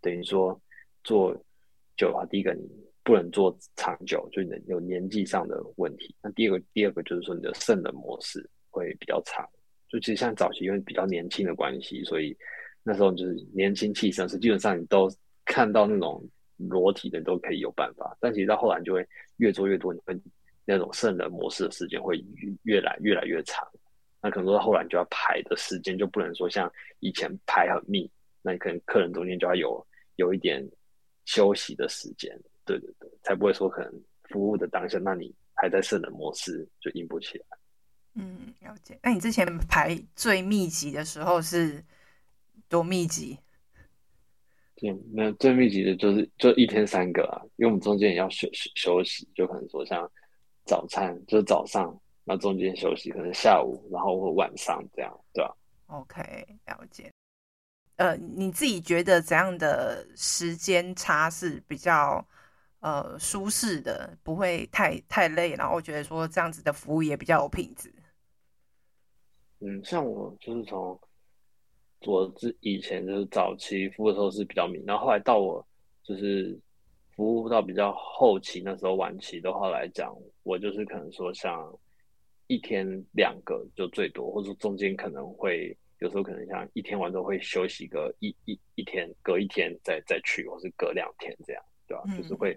[0.00, 0.58] 等于说
[1.02, 1.34] 做
[1.96, 2.62] 久的话，第一个你
[3.08, 6.14] 不能做长久，就你有年纪上的问题。
[6.22, 9.48] 那第二个，第二个就是说你的肾的模式会比较长。
[9.88, 12.36] 就其实像早期因为比较年轻的关系，所以
[12.82, 15.10] 那时候就是年轻气盛，是基本上你都
[15.46, 16.22] 看到那种
[16.58, 18.14] 裸体的都可以有办法。
[18.20, 20.14] 但其实到后来就会越做越多，你会
[20.66, 22.22] 那种肾的模式的时间会
[22.64, 23.66] 越来越来越长。
[24.20, 28.10] 那可能到后来你就要排的时间就不能说像以前排很密，
[28.42, 29.86] 那你可能客人中间就要有
[30.16, 30.62] 有一点
[31.24, 32.38] 休息的时间，
[32.68, 33.92] 对对对，才不会说可能
[34.24, 37.44] 服务的当下，那你还在圣人模式就硬不起来。
[38.14, 38.98] 嗯，了解。
[39.02, 41.82] 那你之前排最密集的时候是
[42.68, 43.38] 多密集？
[44.76, 50.08] 对，没有最密集的就是就一天三个啊，因为我们中间也要休息休息，就可能说像
[50.64, 51.98] 早餐就是早上。
[52.30, 55.56] 那中间休息可能下午，然后或晚上这样，对吧
[55.86, 57.10] ？OK，了解。
[57.96, 62.22] 呃，你自己觉得怎样的时间差是比较
[62.80, 67.92] 呃舒适的，不会太太累，然后我觉得说这样子的服务也比较有品质。
[69.60, 71.00] 嗯，像我就是从
[72.06, 75.66] 我之以前就是早期服务的时候是比较密，然后后来到我
[76.02, 76.58] 就是
[77.14, 81.72] 服务到比较后期那时候晚期的话来讲，我就是可能说像。
[82.50, 91.62] 一天两个就最多，或者中间可能会有时候可能像一天完之后会休息个一一一天，隔一天再再去，或是隔两天这样，
[92.16, 92.56] 就是会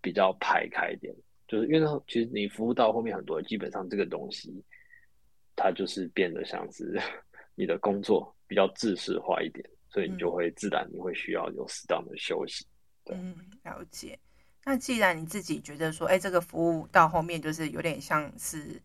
[0.00, 1.14] 比较排开一点，
[1.48, 4.52] 就是因为其实你服务到后面很多，基本上这个东西
[5.56, 7.00] 它就是变得像是
[7.54, 12.66] 你的工作比较制式化一点，所以你就会自然你会需要有适当的休息。
[13.04, 13.16] 对。
[13.16, 14.18] 嗯，了解。
[14.64, 18.80] 那既然你自己觉得说，哎，这个服务到后面就是有点像是。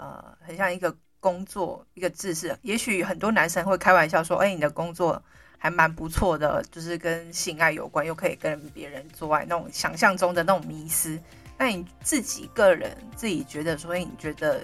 [0.00, 2.56] 呃，很像一个工作，一个制式。
[2.62, 5.20] 也许很多男生会开玩笑说：“哎，你的工作
[5.58, 11.18] 还蛮不错的，就是跟性爱有关，又可以跟别人做爱，那种想象中的那种迷思。”
[11.58, 14.62] 那你自己个人自己觉得所以，你觉得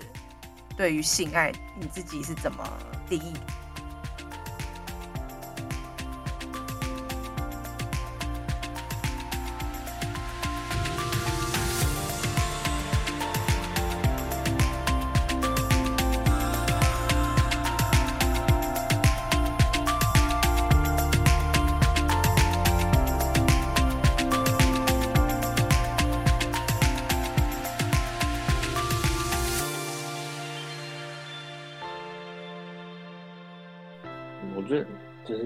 [0.77, 2.65] 对于性爱，你自己是怎么
[3.09, 3.35] 定义？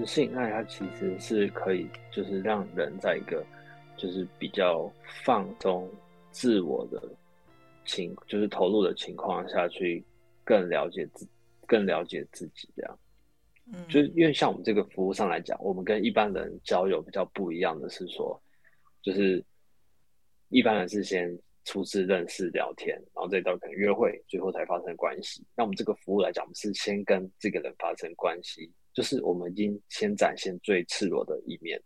[0.09, 3.45] 性爱它其实是可以，就是让人在一个
[3.95, 4.91] 就是比较
[5.23, 5.87] 放松、
[6.31, 6.99] 自我的
[7.85, 10.03] 情，就是投入的情况下去
[10.43, 11.27] 更了解自，
[11.67, 12.99] 更了解自己这样。
[13.71, 18.41] 嗯，就是因为像我们这个服务上来讲，我们跟一般人交友比较不一样的是说，
[19.03, 19.45] 就是
[20.49, 25.45] 一般人是先初次认识聊天，然后再到可能约会，最后才发生关系。
[25.55, 31.79] 那我们这个服务来讲，我们是先跟这个人发生关系，就是我们已经先展现最赤裸的一面，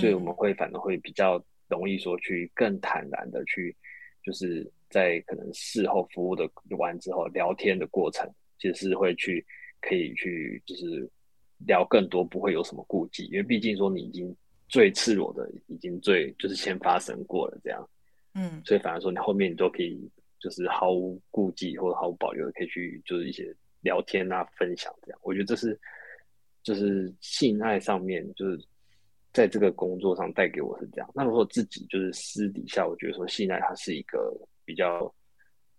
[0.00, 3.76] 所以我们会反而会比较容易说去更坦然的去，
[4.24, 6.48] 就是在可能事后服务的
[6.78, 8.26] 完之后聊天的过程，
[8.58, 9.44] 其实是会去
[9.80, 11.06] 可以去就是
[11.66, 14.34] 聊更多，不会有什么顾忌，因为毕竟说你已经
[14.68, 17.86] 最赤裸的，已经最就是先发生过了这样。
[18.34, 20.10] 嗯，所以反而说，你后面你都可以
[20.40, 25.20] 就是毫无顾忌或者毫无保留的可以去就是一些聊天啊、分享这样。
[25.22, 25.78] 我觉得这是
[26.62, 28.58] 就是性爱上面就是
[29.34, 31.10] 在这个工作上带给我是这样。
[31.14, 35.14] 那如果自己就是私底下，我觉得说性爱它是一个比较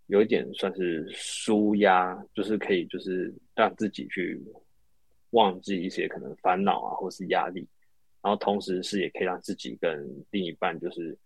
[0.06, 4.40] 有一点算是舒压，就是可以就是让自己去
[5.32, 7.68] 忘记一些可能烦恼啊或是压力，
[8.22, 11.18] 然后同时是也可以让自己跟另一半就是。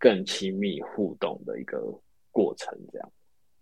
[0.00, 1.78] 更亲密互动的一个
[2.32, 3.12] 过程，这样。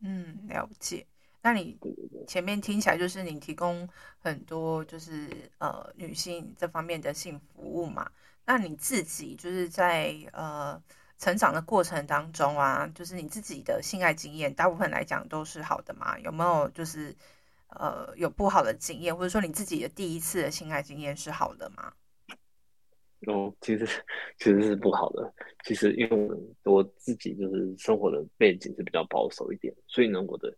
[0.00, 1.04] 嗯，了解。
[1.42, 1.78] 那你
[2.26, 5.28] 前面听起来就是你提供很多就是
[5.58, 8.10] 呃女性这方面的性服务嘛？
[8.44, 10.82] 那你自己就是在呃
[11.18, 16.18] 成长的过程当中啊，就是你自己的性爱经验，大部分来讲都是好的嘛？
[16.18, 17.16] 有没有就是
[17.68, 21.92] 呃有不好的经验，或者说你自己的第一次的性爱经验是好的吗？
[23.26, 23.84] 哦，其实
[24.38, 25.34] 其实是不好的。
[25.64, 30.56] 其实因为我自己就是生活的背景是比较保守一点，所以呢，我的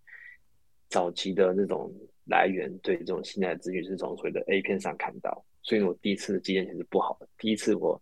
[0.91, 1.91] 早期的那种
[2.27, 7.27] 来源对这种性爱资讯是从所谓的 A 片上看到，所以我第一次的经验其实不好的。
[7.39, 7.99] 第一次我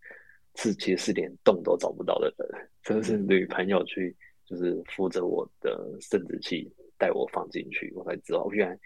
[0.57, 8.77] 是其实是连洞都找不到的人，真的是女朋友去就是扶着我的生殖器带我放进去，我才知道原来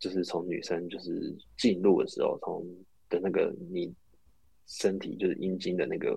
[0.00, 2.66] 就是从女生就是进入的时候，从
[3.08, 3.94] 的那个你。
[4.70, 6.16] 身体就是阴茎的那个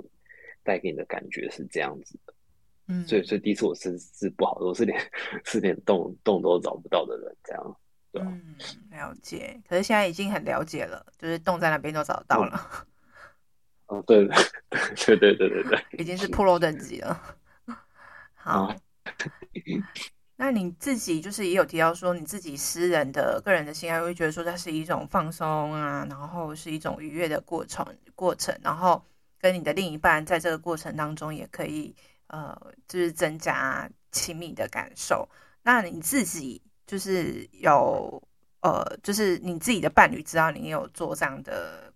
[0.63, 2.33] 带给你的感觉是这样子的，
[2.87, 5.11] 嗯，所以所以第一次我是是不好的，我是连
[5.43, 7.77] 是连洞洞都找不到的人，这样，
[8.11, 8.27] 对吧？
[8.29, 8.55] 嗯，
[8.91, 9.59] 了解。
[9.67, 12.87] 可是现在已经很了解了，就是洞在那边都找得到了。
[13.87, 14.35] 哦，对对
[14.95, 17.37] 对对对对对，已经是 Pro 等级了。
[18.35, 18.75] 好。
[19.53, 19.83] 嗯
[20.43, 29.05] 那你自己就是也有提到说，你自己私人的个人的性爱会觉得说它是一种放松啊，然后是一种愉悦的过程过程，然后
[29.39, 31.95] 跟你的另一半在这个过程当中也可以
[32.27, 35.29] 呃，就是增加亲密的感受。
[35.61, 38.21] 那你自己就是有
[38.59, 41.93] 呃，就是你自己的伴侣知道你有做这样的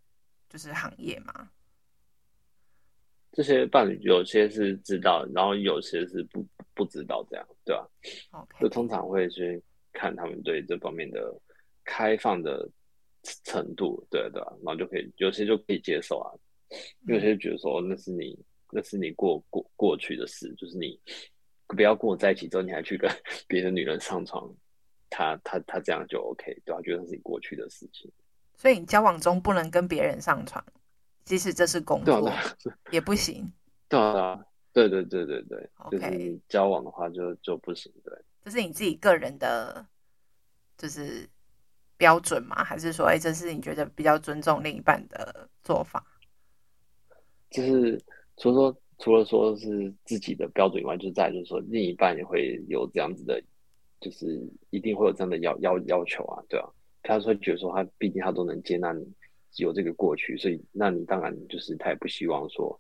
[0.48, 1.50] 就是行业吗？
[3.38, 7.88] 这些伴侣有些是知道，然后有些是不不知道，这样对吧
[8.32, 9.62] ？OK，就通常会去
[9.94, 11.32] 看他们对这方面的
[11.86, 12.68] 开放的
[13.44, 14.52] 程度，对对吧？
[14.66, 16.34] 然后就可以有些就可以接受啊，
[17.06, 18.36] 有些觉得说那是你
[18.72, 21.00] 那是你过过过去的事，就是你
[21.68, 23.08] 不要跟我在一起之后，你还去跟
[23.48, 24.52] 别的女人上床，
[25.12, 26.82] 他他他这样就 OK，对吧？
[26.82, 28.12] 觉得那是你过去的事情，
[28.56, 30.66] 所以你交往中不能跟别人上床。
[31.28, 32.32] 即使这是工作，
[32.90, 33.52] 也不行。
[33.90, 34.40] 对啊，
[34.72, 35.92] 对对对对对，okay.
[35.92, 37.92] 就是交往的话就就不行。
[38.02, 38.14] 对，
[38.46, 39.86] 这是你自己个人的，
[40.78, 41.28] 就是
[41.98, 42.64] 标准吗？
[42.64, 46.02] 还是说，哎，这是你觉得比较尊重另一半的做法？
[47.50, 48.02] 就是
[48.38, 53.44] 除了说，除了说是自己的标准以外，就在就是说，另一半也会有这样子的，
[54.00, 56.70] 就是一定会有这样的要要要求啊，对啊。
[57.04, 59.06] 他说觉得说，他毕竟他都能接纳你。
[59.56, 62.80] 有这个过去，所以那你当然就是他也不希望说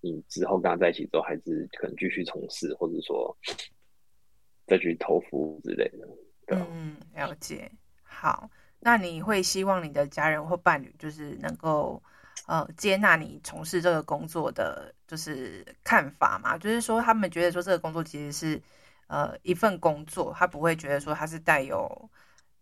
[0.00, 3.36] 你之后跟他在一起之后，还是可能继续从事，或者说
[4.66, 6.08] 再去投服务之类的。
[6.48, 7.70] 嗯，了解。
[8.02, 8.48] 好，
[8.80, 12.00] 那你会希望你的家人或伴侣就是能够
[12.46, 16.56] 呃接纳你从事这个工作的就是看法吗？
[16.58, 18.62] 就是说他们觉得说这个工作其实是
[19.08, 22.10] 呃一份工作，他不会觉得说他是带有。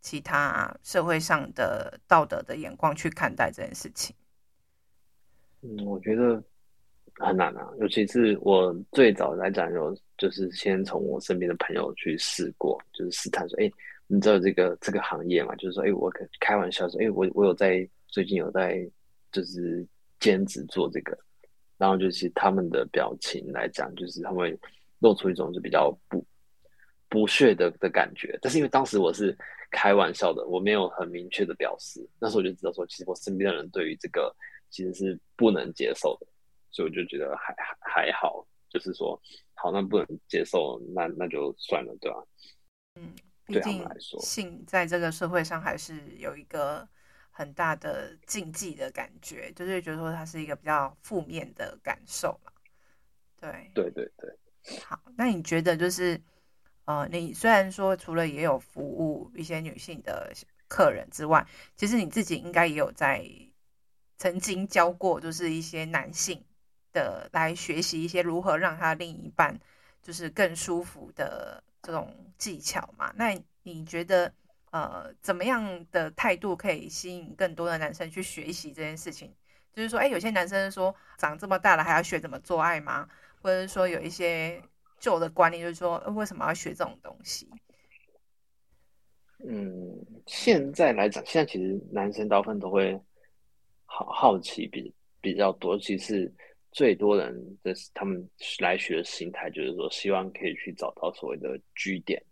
[0.00, 4.16] 其他社会上的道德的眼光去看待这件事情，
[5.60, 6.42] 嗯，我觉得
[7.16, 7.68] 很难啊。
[7.78, 13.70] 尤其是我最早来讲，有就是先从我身边的朋友去试过，就是试探说，哎、
[14.06, 15.54] 你知道这个这个行业嘛？
[15.56, 18.90] 就是说，哎、欸，我开玩笑说，哎、我我有在最近有在
[19.30, 19.86] 就是
[20.18, 21.18] 兼职做这个，
[21.76, 24.58] 然后就是他们的表情来讲，就是他们
[25.00, 26.24] 露出一种就比较不
[27.10, 28.38] 不屑的的感觉。
[28.40, 29.36] 但是因为当时我是。
[29.70, 32.04] 开玩笑的，我没有很明确的表示。
[32.18, 34.34] 那时候我就知道说，其实我身边的人对于这个
[34.68, 36.26] 其实是不能接受的，
[36.70, 39.20] 所以我就觉得还还还好，就是说，
[39.54, 42.24] 好，那不能接受，那那就算了，对吧？
[42.96, 43.14] 嗯，
[43.46, 43.86] 毕竟
[44.20, 46.88] 性在这个社会上还是有一个
[47.30, 52.52] 很大的禁忌的感觉，就是觉得说它是一个比较负面的感受嘛。
[53.40, 54.36] 对，对对对。
[54.84, 56.20] 好，那你觉得就是，
[56.90, 60.32] 呃，你虽然说除了也有服务一些女性的
[60.66, 63.24] 客人之外，其实你自己应该也有在
[64.16, 66.44] 曾经教过，就是一些男性
[66.92, 69.56] 的来学习一些如何让他另一半
[70.02, 73.12] 就是更舒服的这种技巧嘛？
[73.14, 74.32] 那你觉得，
[74.72, 79.32] 呃，怎么样的态度可以吸引更多的男生去学习这件事情？
[79.72, 83.08] 就是说，哎，有些男生说，长这么大了还要学怎么做爱吗？
[83.42, 84.60] 或者说有一些
[85.00, 87.48] 旧的观念，就是说，为什么要学这种东西？
[89.48, 92.94] 嗯，现在来讲，现在其实男生大部分都会
[93.86, 96.30] 好好奇比比较多，其实
[96.72, 98.28] 最多人的他们
[98.58, 102.22] 来学的心态就是说，希望可以去找到所谓的据点。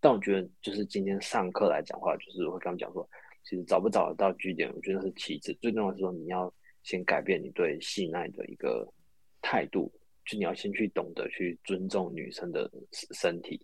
[0.00, 3.08] 但我觉得，就是今天上课来讲话，就是会跟他们讲说，
[3.42, 6.52] 其实找不找得到据点，我觉得是其次，最重要的是说，你要
[6.82, 8.86] 先改变你对性爱的一个
[9.40, 9.90] 态度。
[10.30, 13.60] 就你要先去懂得去尊重女生的身体，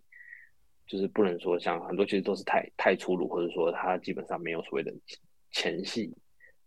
[0.85, 4.93] 就是不能说像很多其实都是太太粗鲁，或者说他基本上没有所谓的
[5.51, 6.13] 前戏，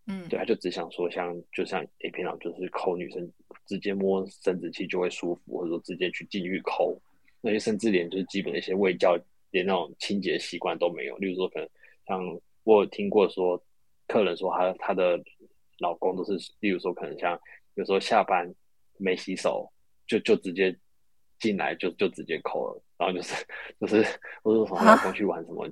[0.06, 3.30] 嗯，对，他就只想说像就像 A 片上就是抠女生，
[3.66, 6.98] 直接摸生殖器就会舒服，或者说直接去进去抠，
[7.42, 9.18] 那些甚至连就是基本的一些卫教，
[9.50, 11.16] 连那种清洁习惯都没有。
[11.18, 11.68] 例如说可能
[12.06, 13.62] 像我有听过说
[14.06, 15.22] 客人说他他的
[15.78, 17.38] 老公都是，例如说可能像
[17.74, 18.50] 有时候下班
[18.96, 19.70] 没洗手。
[20.10, 20.76] 就就直接
[21.38, 23.46] 进来就就直接抠了，然后就是
[23.80, 24.02] 就是
[24.42, 25.70] 或者说从老公去玩什么，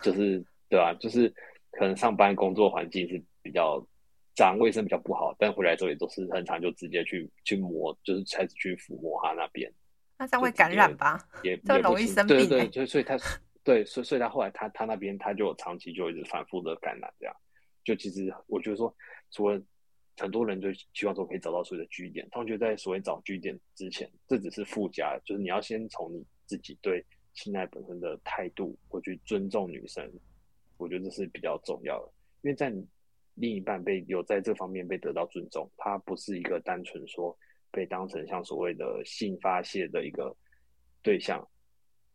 [0.00, 0.94] 就是对吧、啊？
[0.94, 1.28] 就是
[1.72, 3.86] 可能上班工作环境是比较
[4.34, 9.70] 脏，卫生比较不好，但回来之后也都是很常就直接去去摸，就是开始去抚摸他那边。
[10.16, 11.20] 那这样会感染吧？
[11.42, 12.46] 也 这容易生病、欸。
[12.46, 13.18] 对对对，所以他
[13.62, 17.36] 对，所以所以他后来他他那边他就长期就一直反复的感染，这样
[17.84, 18.96] 就其实我觉得说
[19.30, 19.60] 除了。
[20.16, 30.08] 很多人就希望说可以找到所谓的据点，他们觉得在所谓找据点之前，这只是附加，就是你要先从你自己对性爱本身的态度，或去尊重女生，
[30.76, 32.12] 我觉得这是比较重要的。
[32.42, 32.86] 因为在你
[33.34, 37.36] 另一半被有在这方面被得到尊重，他不是一个单纯说
[37.72, 40.32] 被当成像所谓的性发泄的一个
[41.02, 41.44] 对象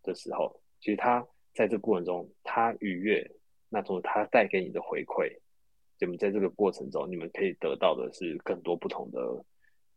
[0.04, 3.30] 的时候，其实他在这过程中他愉悦，
[3.68, 5.38] 那种他带给你的回馈。
[6.00, 9.20] 你们在这个过程中，你们可以得到的是更多不同的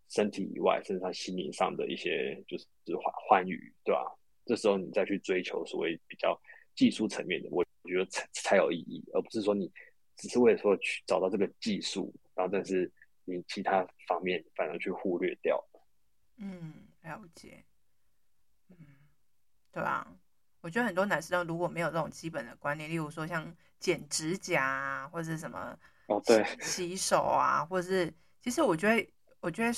[0.09, 4.03] 身体以外，甚至他心灵上的一些就是欢欢愉，对吧？
[4.44, 6.36] 这时候你再去追求所谓比较
[6.74, 9.70] 技术层面的，我觉得才才有意义，而不是说你
[10.16, 12.90] 只是为了说去找到这个技术，然后但是
[13.24, 15.64] 你其他方面反而去忽略掉。
[16.38, 17.62] 嗯，了解。
[18.70, 18.76] 嗯，
[19.70, 20.05] 对啊，
[20.62, 25.78] 我觉得很多男生如果没有这种基本的观念，例如说像剪指甲啊，或者是什么。
[26.13, 29.73] 哦，对，洗手啊，或者是，其实我觉得，我觉得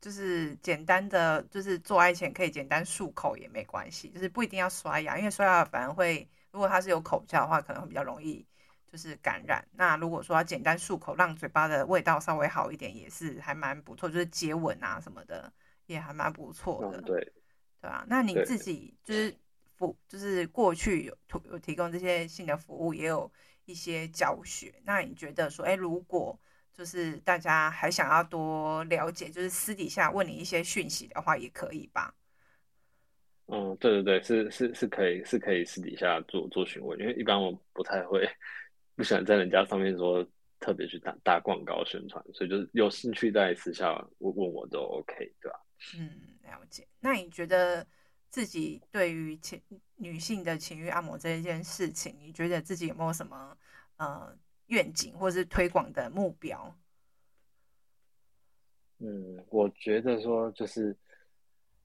[0.00, 8.46] 就是简单的，就是做爱前可以简单漱口也没关系，就是不一定要刷牙，因为刷牙反而会，如果它是有口酵的话，可能会比较容易
[8.90, 9.66] 就是感染。
[9.72, 15.52] 那如果说要简单漱口，让嘴巴的味道稍微好一点，也是还蛮不错，就是接吻啊什么的，
[15.86, 16.98] 也还蛮不错的。
[16.98, 17.32] 嗯、对，
[17.80, 19.36] 对啊，那你自己就是
[19.76, 21.16] 服，就是过去有
[21.50, 23.30] 有提供这些性的服务，也有。
[23.70, 26.38] 一些教学，那你觉得说，哎，如果
[26.74, 32.14] 就是大家还想要多了解，就是私底下问你一些讯息的话，也可以吧？
[33.46, 38.28] 嗯，对对对，是是是可以，是可以私底下做做询问，因为一般我不太会，
[38.96, 40.26] 不喜欢在人家上面说
[40.58, 45.60] 特别去打打广告宣传，所以就是有兴趣在私下问问我都 OK，对吧？
[45.96, 46.10] 嗯，
[46.42, 46.86] 了解。
[46.98, 47.86] 那你觉得？
[48.32, 49.60] 自己对于情
[49.96, 53.58] 女性的情欲按摩这一件事情，你觉得自己有没有什么
[54.00, 54.36] 呃
[54.66, 56.76] 愿景或是推广的目标？
[58.98, 60.96] 嗯，我觉得说就是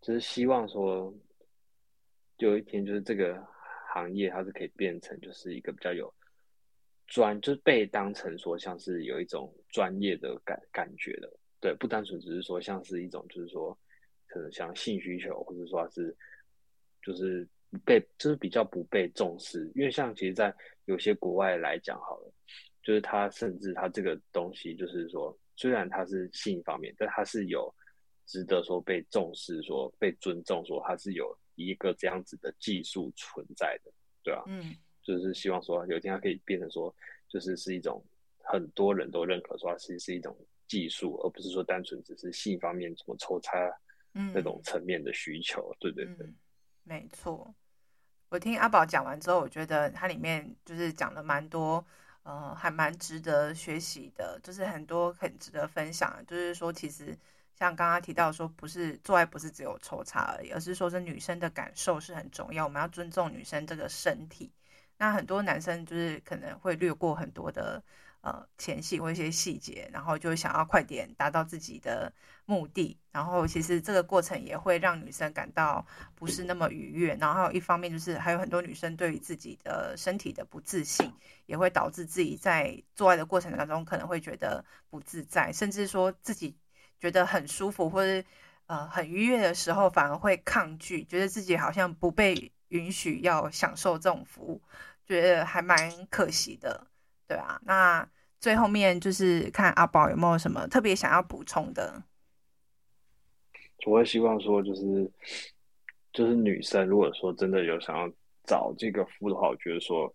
[0.01, 1.13] 就是希望说
[2.37, 3.45] 有一天就是这个
[3.93, 6.11] 行业它是可以变成就是一个比较有
[7.05, 13.77] 专，就是被当成说像是有一种专业的感感觉的，对，不单纯只是说像是一种就是说
[14.27, 16.15] 可能像性需求或者说是。
[17.01, 17.47] 就是
[17.85, 20.51] 被，就是比较不被重视，因为像其实，在
[20.85, 22.33] 有些国外来讲，好了，
[22.81, 27.73] 就是他甚至他这个东西，就是说，虽然他是性方面，但他是有
[28.25, 33.91] 值得说被重视，说被尊重，说它是有一个这样子的技术存在的，
[34.23, 34.43] 对吧？
[34.47, 36.93] 嗯，就是希望说有一天它可以变成说，
[37.27, 38.03] 就是是一种
[38.43, 40.35] 很多人都认可说，它其实是一种
[40.67, 43.51] 技术，而不是说单纯只是性方面怎么抽插
[44.33, 46.25] 那种层面的需求，嗯、对对对。
[46.27, 46.35] 嗯
[46.87, 47.55] 没错，
[48.35, 51.85] 我听阿宝讲完之后，我觉得它里面就是讲了蛮多，
[52.23, 56.21] 呃，还蛮值得学习的，就是很多很值得分享。
[56.27, 57.17] 就是说，其实
[57.57, 64.51] 像刚刚提到说，不是做爱不是只有抽查而已，而是说是女生的感受是很重要，我们要尊重女生这个身体。
[64.97, 67.81] 那很多男生就是可能会略过很多的。
[68.25, 72.11] 呃，前戏或一些细节，然后就想要快点达到自己的
[72.45, 77.15] 目的，然后其实这个过程也会让女生感到不是那么愉悦。
[77.21, 81.13] 然后还有一方面就是，还有很多女生对于自己的身体的不自信，
[81.45, 86.57] 也会导致自己在做爱的过程当中可能会觉得不自在，甚至说自己
[86.99, 88.27] 觉得很舒服或者
[88.65, 94.63] 呃很愉悦的时候，反而会抗拒，觉得自己好像不被允许要享受这种服务，
[95.05, 96.87] 觉得还蛮可惜的，
[97.27, 98.09] 对啊，那。
[98.39, 102.03] 最后面就是看阿宝有没有什么特别想要补充的。
[103.87, 105.11] 我会希望说，就是
[106.11, 108.11] 就是女生，如果说真的有想要
[108.43, 110.13] 找这个服务的话，我觉得说，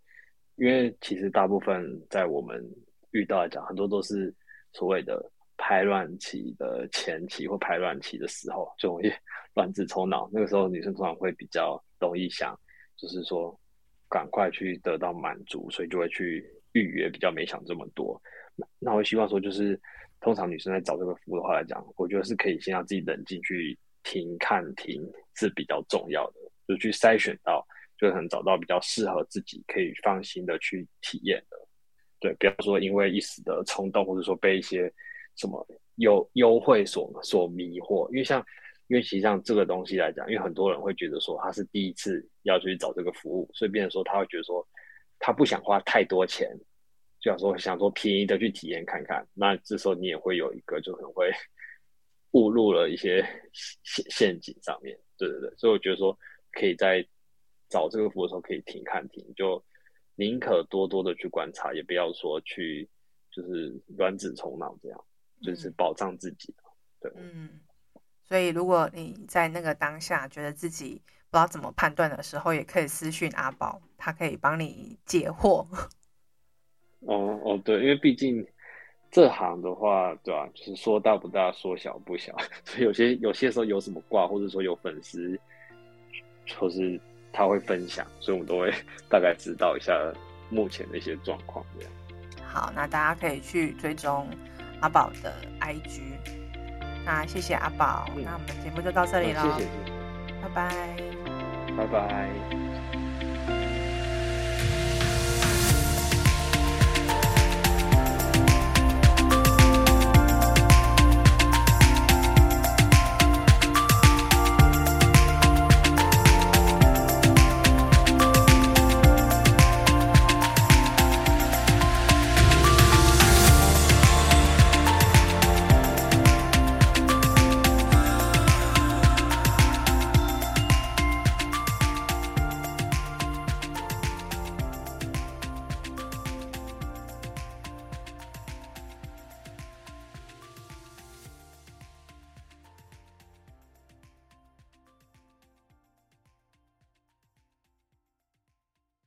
[0.56, 2.64] 因为其实大部分在我们
[3.10, 4.32] 遇到来讲，很多都是
[4.72, 5.20] 所谓的
[5.56, 9.12] 排卵期的前期或排卵期的时候，就容易
[9.54, 10.28] 卵子冲脑。
[10.32, 12.58] 那个时候，女生通常会比较容易想，
[12.96, 13.58] 就是说
[14.08, 16.44] 赶快去得到满足，所以就会去。
[16.72, 18.20] 预约比较没想这么多，
[18.78, 19.80] 那我希望说，就是
[20.20, 25.02] 通常女生在找这个服务的话来讲，我觉得是可以先让自己冷静去听、看、听
[25.34, 26.34] 是比较重要的，
[26.68, 27.66] 就去筛选到，
[27.98, 31.56] 就可能找到比较适合自己可以放心的去体验的。
[32.20, 34.92] 对，不要说因为一时的冲动，或者说被一些
[35.36, 35.66] 什么
[35.96, 38.44] 优优惠所所迷惑，因为像
[38.88, 44.64] 因为其实像这个东西来讲，因为很多人会觉得说他是第一次要去找这个服务，所以变成说他会觉得说。
[45.20, 46.50] 他不想花太多钱，
[47.20, 49.24] 就想说想说便宜的去体验看看。
[49.32, 51.30] 那这时候你也会有一个，就可能会
[52.32, 53.22] 误入了一些
[53.84, 54.98] 陷陷阱上面。
[55.16, 56.18] 对对对，所以我觉得说
[56.50, 57.06] 可以在
[57.68, 59.62] 找这个服务的时候可以停看停，就
[60.16, 62.88] 宁可多多的去观察，也不要说去
[63.30, 65.04] 就是卵子冲脑这样，
[65.42, 66.54] 就是保障自己。
[67.00, 67.60] 对，嗯。
[68.24, 75.64] 所以如果你在那个当下觉得自己不知道怎么判断的时候，也可以私讯阿宝，他可以帮你解惑。
[77.00, 78.44] 哦哦，对，因为毕竟
[79.10, 80.48] 这行的话，对吧、啊？
[80.54, 85.38] 就是说大不大，说小不小， 所以有些有些时候有什么挂，或者说有粉丝，
[86.44, 87.00] 就是
[87.32, 88.74] 他会分享，所以我们都会
[89.08, 89.92] 大概知道一下
[90.50, 91.64] 目前的一些状况。
[91.78, 91.92] 这样。
[92.44, 94.28] 好，那大家可以去追踪
[94.80, 96.02] 阿宝的 IG。
[97.04, 99.42] 那谢谢阿宝，嗯、那我们节目就到这里了。
[99.56, 99.68] 谢谢。
[100.42, 100.96] 拜拜，
[101.76, 102.69] 拜拜。